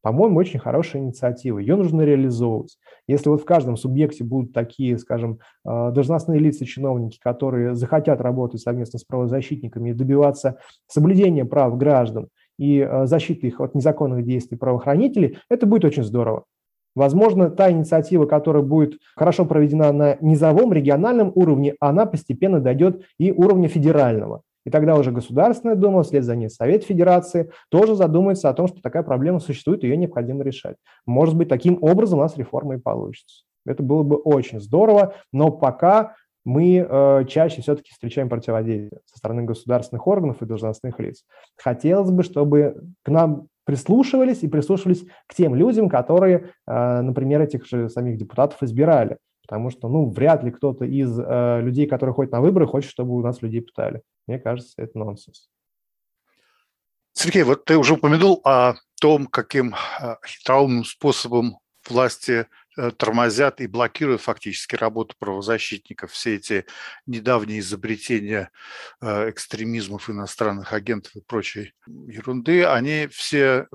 По-моему, 0.03 0.39
очень 0.39 0.61
хорошая 0.61 1.03
инициатива. 1.03 1.59
Ее 1.59 1.75
нужно 1.75 2.03
реализовывать. 2.03 2.79
Если 3.09 3.29
вот 3.29 3.43
в 3.43 3.45
каждом 3.45 3.77
субъекте 3.77 4.23
будут 4.23 4.53
такие, 4.53 4.99
скажем, 4.99 5.41
а, 5.65 5.91
должностные 5.91 6.39
лица, 6.39 6.65
чиновники, 6.65 7.19
которые 7.21 7.75
захотят 7.75 8.21
работать 8.21 8.61
совместно 8.61 8.99
с 8.99 9.05
правозащитниками 9.05 9.91
и 9.91 9.95
добиваться 9.95 10.59
соблюдения 10.87 11.45
прав 11.45 11.77
граждан 11.77 12.29
и 12.59 12.81
а, 12.81 13.07
защиты 13.07 13.49
их 13.49 13.61
от 13.61 13.75
незаконных 13.75 14.25
действий 14.25 14.57
правоохранителей, 14.57 15.39
это 15.51 15.67
будет 15.67 15.85
очень 15.85 16.05
здорово. 16.05 16.45
Возможно, 16.97 17.51
та 17.51 17.71
инициатива, 17.71 18.25
которая 18.27 18.63
будет 18.63 18.99
хорошо 19.15 19.45
проведена 19.45 19.93
на 19.93 20.17
низовом, 20.21 20.73
региональном 20.73 21.31
уровне, 21.35 21.75
она 21.79 22.07
постепенно 22.07 22.59
дойдет 22.59 23.03
и 23.19 23.31
уровня 23.31 23.69
федерального. 23.69 24.41
И 24.65 24.71
тогда 24.71 24.97
уже 24.97 25.13
Государственная 25.13 25.77
Дума, 25.77 26.03
вслед 26.03 26.25
за 26.25 26.35
ней 26.35 26.49
Совет 26.51 26.83
Федерации, 26.83 27.51
тоже 27.69 27.95
задумается 27.95 28.49
о 28.49 28.55
том, 28.55 28.67
что 28.67 28.81
такая 28.81 29.05
проблема 29.05 29.39
существует, 29.39 29.85
ее 29.85 29.97
необходимо 29.97 30.43
решать. 30.43 30.77
Может 31.05 31.37
быть, 31.37 31.49
таким 31.49 31.79
образом 31.83 32.19
у 32.19 32.23
нас 32.23 32.37
реформа 32.37 32.75
и 32.75 32.79
получится. 32.79 33.45
Это 33.67 33.83
было 33.83 34.03
бы 34.03 34.17
очень 34.17 34.61
здорово, 34.61 35.15
но 35.33 35.51
пока 35.51 36.15
мы 36.45 36.79
э, 36.79 37.25
чаще 37.29 37.61
все-таки 37.61 37.91
встречаем 37.93 38.29
противодействие 38.29 39.01
со 39.05 39.19
стороны 39.19 39.43
государственных 39.43 40.07
органов 40.07 40.41
и 40.41 40.47
должностных 40.47 40.99
лиц. 40.99 41.25
Хотелось 41.57 42.11
бы, 42.11 42.23
чтобы 42.23 42.77
к 43.03 43.09
нам 43.09 43.49
прислушивались 43.67 44.43
и 44.43 44.49
прислушивались 44.49 45.05
к 45.27 45.35
тем 45.35 45.55
людям, 45.55 45.89
которые, 45.89 46.55
э, 46.67 47.01
например, 47.03 47.43
этих 47.43 47.67
же 47.67 47.91
самих 47.91 48.17
депутатов 48.17 48.63
избирали. 48.63 49.19
Потому 49.43 49.71
что, 49.71 49.89
ну, 49.89 50.09
вряд 50.09 50.43
ли 50.45 50.51
кто-то 50.51 50.85
из 50.85 51.19
э, 51.19 51.61
людей, 51.63 51.87
которые 51.87 52.15
ходят 52.15 52.33
на 52.33 52.41
выборы, 52.41 52.67
хочет, 52.67 52.91
чтобы 52.91 53.15
у 53.15 53.21
нас 53.21 53.43
людей 53.43 53.61
пытали. 53.61 54.03
Мне 54.27 54.39
кажется, 54.39 54.73
это 54.77 54.99
нонсенс. 54.99 55.49
Сергей, 57.13 57.43
вот 57.43 57.65
ты 57.65 57.77
уже 57.77 57.95
упомянул 57.95 58.41
о 58.45 58.75
том, 59.01 59.27
каким 59.27 59.75
э, 59.75 60.15
хитроумным 60.25 60.85
способом 60.85 61.59
власти 61.89 62.47
тормозят 62.99 63.61
и 63.61 63.67
блокируют 63.67 64.21
фактически 64.21 64.77
работу 64.77 65.15
правозащитников. 65.19 66.13
Все 66.13 66.37
эти 66.37 66.67
недавние 67.07 67.61
изобретения 67.61 68.51
экстремизмов 69.03 70.11
иностранных 70.11 70.73
агентов 70.73 71.15
и 71.17 71.21
прочей 71.21 71.73
ерунды, 71.87 72.65
они 72.65 73.09
все 73.09 73.67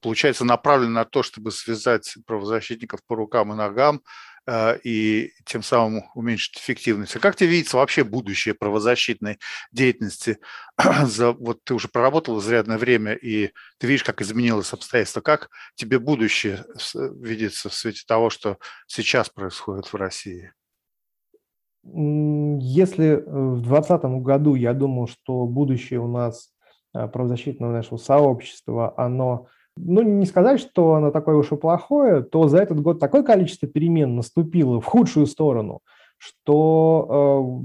получается, 0.00 0.44
направлены 0.44 0.92
на 0.92 1.04
то, 1.04 1.22
чтобы 1.22 1.50
связать 1.50 2.16
правозащитников 2.26 3.00
по 3.06 3.16
рукам 3.16 3.52
и 3.52 3.56
ногам 3.56 3.96
э, 3.96 4.00
и 4.84 5.30
тем 5.44 5.62
самым 5.62 6.02
уменьшить 6.14 6.56
эффективность. 6.56 7.14
А 7.16 7.20
как 7.20 7.36
тебе 7.36 7.50
видится 7.50 7.76
вообще 7.76 8.04
будущее 8.04 8.54
правозащитной 8.54 9.38
деятельности? 9.70 10.38
За, 11.04 11.32
вот 11.32 11.62
ты 11.64 11.74
уже 11.74 11.88
проработал 11.88 12.40
изрядное 12.40 12.78
время, 12.78 13.12
и 13.12 13.52
ты 13.78 13.86
видишь, 13.86 14.04
как 14.04 14.20
изменилось 14.20 14.72
обстоятельство. 14.72 15.20
Как 15.20 15.48
тебе 15.76 15.98
будущее 15.98 16.64
видится 17.20 17.68
в 17.68 17.74
свете 17.74 18.02
того, 18.06 18.30
что 18.30 18.58
сейчас 18.86 19.28
происходит 19.28 19.92
в 19.92 19.94
России? 19.94 20.52
Если 21.84 23.16
в 23.26 23.62
2020 23.62 24.04
году 24.22 24.54
я 24.54 24.72
думал, 24.72 25.08
что 25.08 25.46
будущее 25.46 26.00
у 26.00 26.06
нас 26.06 26.52
э, 26.94 27.08
правозащитного 27.08 27.72
нашего 27.72 27.98
сообщества, 27.98 28.94
оно 28.96 29.48
ну, 29.76 30.02
не 30.02 30.26
сказать, 30.26 30.60
что 30.60 30.94
оно 30.94 31.10
такое 31.10 31.36
уж 31.36 31.52
и 31.52 31.56
плохое, 31.56 32.22
то 32.22 32.48
за 32.48 32.58
этот 32.58 32.80
год 32.80 33.00
такое 33.00 33.22
количество 33.22 33.68
перемен 33.68 34.16
наступило 34.16 34.80
в 34.80 34.84
худшую 34.84 35.26
сторону, 35.26 35.80
что, 36.18 37.64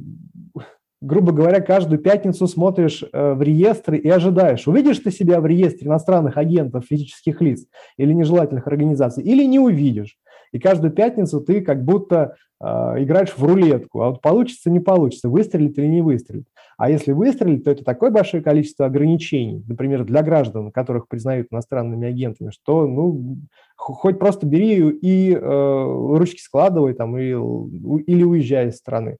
э, 0.55 0.61
грубо 1.01 1.31
говоря, 1.31 1.61
каждую 1.61 1.99
пятницу 1.99 2.47
смотришь 2.47 3.03
э, 3.11 3.33
в 3.33 3.41
реестры 3.41 3.97
и 3.97 4.09
ожидаешь, 4.09 4.67
увидишь 4.67 4.99
ты 4.99 5.11
себя 5.11 5.41
в 5.41 5.45
реестре 5.45 5.87
иностранных 5.87 6.37
агентов, 6.37 6.85
физических 6.85 7.41
лиц 7.41 7.65
или 7.97 8.13
нежелательных 8.13 8.67
организаций, 8.67 9.23
или 9.23 9.43
не 9.43 9.59
увидишь. 9.59 10.17
И 10.51 10.59
каждую 10.59 10.91
пятницу 10.91 11.41
ты 11.41 11.61
как 11.61 11.83
будто 11.83 12.35
э, 12.59 12.65
играешь 12.65 13.33
в 13.35 13.43
рулетку, 13.43 14.01
а 14.01 14.09
вот 14.09 14.21
получится, 14.21 14.69
не 14.69 14.79
получится, 14.79 15.29
выстрелит 15.29 15.77
или 15.77 15.87
не 15.87 16.01
выстрелит. 16.01 16.47
А 16.77 16.89
если 16.89 17.11
выстрелить, 17.11 17.63
то 17.63 17.71
это 17.71 17.83
такое 17.83 18.11
большое 18.11 18.43
количество 18.43 18.85
ограничений, 18.85 19.63
например, 19.67 20.03
для 20.03 20.21
граждан, 20.21 20.71
которых 20.71 21.07
признают 21.07 21.47
иностранными 21.51 22.07
агентами, 22.07 22.51
что 22.51 22.85
ну, 22.87 23.37
хоть 23.75 24.19
просто 24.19 24.45
бери 24.45 24.89
и 24.89 25.33
э, 25.33 25.39
ручки 25.39 26.39
складывай 26.39 26.93
там, 26.93 27.17
и, 27.17 27.29
или 27.29 28.23
уезжай 28.23 28.69
из 28.69 28.77
страны. 28.77 29.17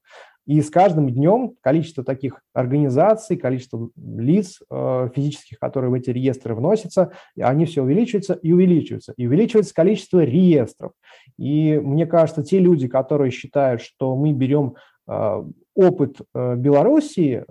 И 0.48 0.62
с 0.62 0.70
каждым 0.70 1.10
днем 1.10 1.56
количество 1.60 2.02
таких 2.02 2.40
организаций, 2.54 3.36
количество 3.36 3.90
лиц 3.96 4.60
э, 4.70 5.10
физических, 5.14 5.58
которые 5.58 5.90
в 5.90 5.94
эти 5.94 6.08
реестры 6.08 6.54
вносятся, 6.54 7.12
они 7.38 7.66
все 7.66 7.82
увеличиваются 7.82 8.32
и 8.32 8.50
увеличиваются. 8.52 9.12
И 9.18 9.26
увеличивается 9.26 9.74
количество 9.74 10.24
реестров. 10.24 10.92
И 11.36 11.78
мне 11.78 12.06
кажется, 12.06 12.42
те 12.42 12.60
люди, 12.60 12.88
которые 12.88 13.30
считают, 13.30 13.82
что 13.82 14.16
мы 14.16 14.32
берем 14.32 14.76
э, 15.06 15.44
опыт 15.74 16.16
э, 16.34 16.54
Белоруссии 16.56 17.44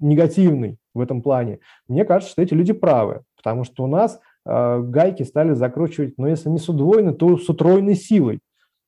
негативный 0.00 0.78
в 0.92 0.98
этом 0.98 1.22
плане, 1.22 1.60
мне 1.86 2.04
кажется, 2.04 2.32
что 2.32 2.42
эти 2.42 2.54
люди 2.54 2.72
правы, 2.72 3.22
потому 3.36 3.62
что 3.62 3.84
у 3.84 3.86
нас 3.86 4.18
гайки 4.44 5.22
стали 5.22 5.52
закручивать, 5.52 6.14
но 6.16 6.24
ну, 6.24 6.30
если 6.30 6.48
не 6.48 6.58
с 6.58 6.68
удвоенной, 6.68 7.14
то 7.14 7.36
с 7.36 7.48
утроенной 7.48 7.94
силой. 7.94 8.40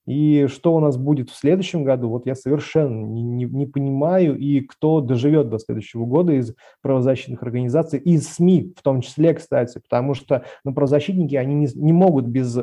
И 0.06 0.46
что 0.48 0.74
у 0.74 0.80
нас 0.80 0.96
будет 0.96 1.30
в 1.30 1.36
следующем 1.36 1.84
году, 1.84 2.08
вот 2.08 2.26
я 2.26 2.34
совершенно 2.34 3.06
не, 3.06 3.22
не, 3.22 3.44
не 3.44 3.66
понимаю, 3.66 4.36
и 4.36 4.60
кто 4.60 5.00
доживет 5.00 5.48
до 5.48 5.58
следующего 5.58 6.04
года 6.06 6.32
из 6.32 6.54
правозащитных 6.80 7.42
организаций, 7.42 8.00
из 8.00 8.28
СМИ 8.28 8.74
в 8.76 8.82
том 8.82 9.00
числе, 9.00 9.34
кстати, 9.34 9.78
потому 9.78 10.14
что 10.14 10.44
ну, 10.64 10.74
правозащитники, 10.74 11.36
они 11.36 11.54
не, 11.54 11.68
не 11.74 11.92
могут 11.92 12.26
без 12.26 12.56
э, 12.56 12.62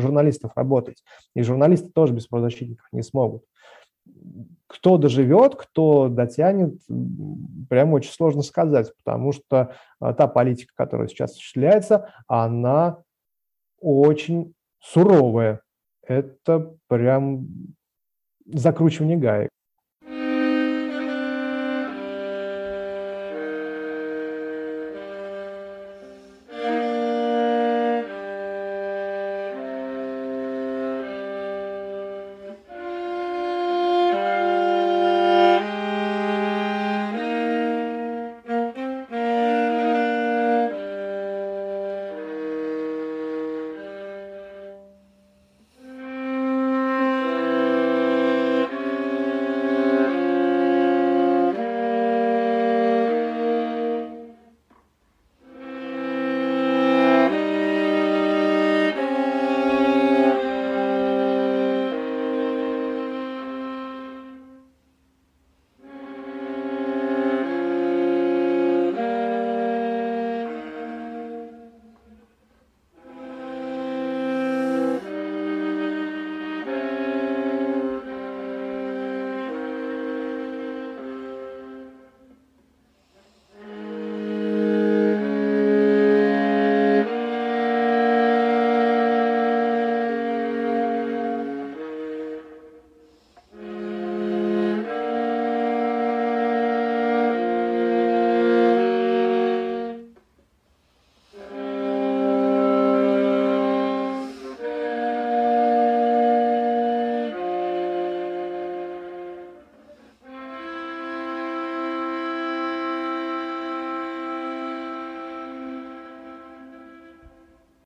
журналистов 0.00 0.52
работать, 0.56 1.04
и 1.34 1.42
журналисты 1.42 1.90
тоже 1.90 2.14
без 2.14 2.26
правозащитников 2.26 2.86
не 2.90 3.02
смогут 3.02 3.42
кто 4.68 4.98
доживет, 4.98 5.54
кто 5.54 6.08
дотянет, 6.08 6.80
прямо 7.68 7.94
очень 7.94 8.12
сложно 8.12 8.42
сказать, 8.42 8.92
потому 8.96 9.32
что 9.32 9.72
а, 10.00 10.12
та 10.12 10.26
политика, 10.26 10.72
которая 10.74 11.08
сейчас 11.08 11.32
осуществляется, 11.32 12.12
она 12.26 12.98
очень 13.80 14.54
суровая. 14.80 15.60
Это 16.06 16.74
прям 16.88 17.46
закручивание 18.46 19.16
гаек. 19.16 19.50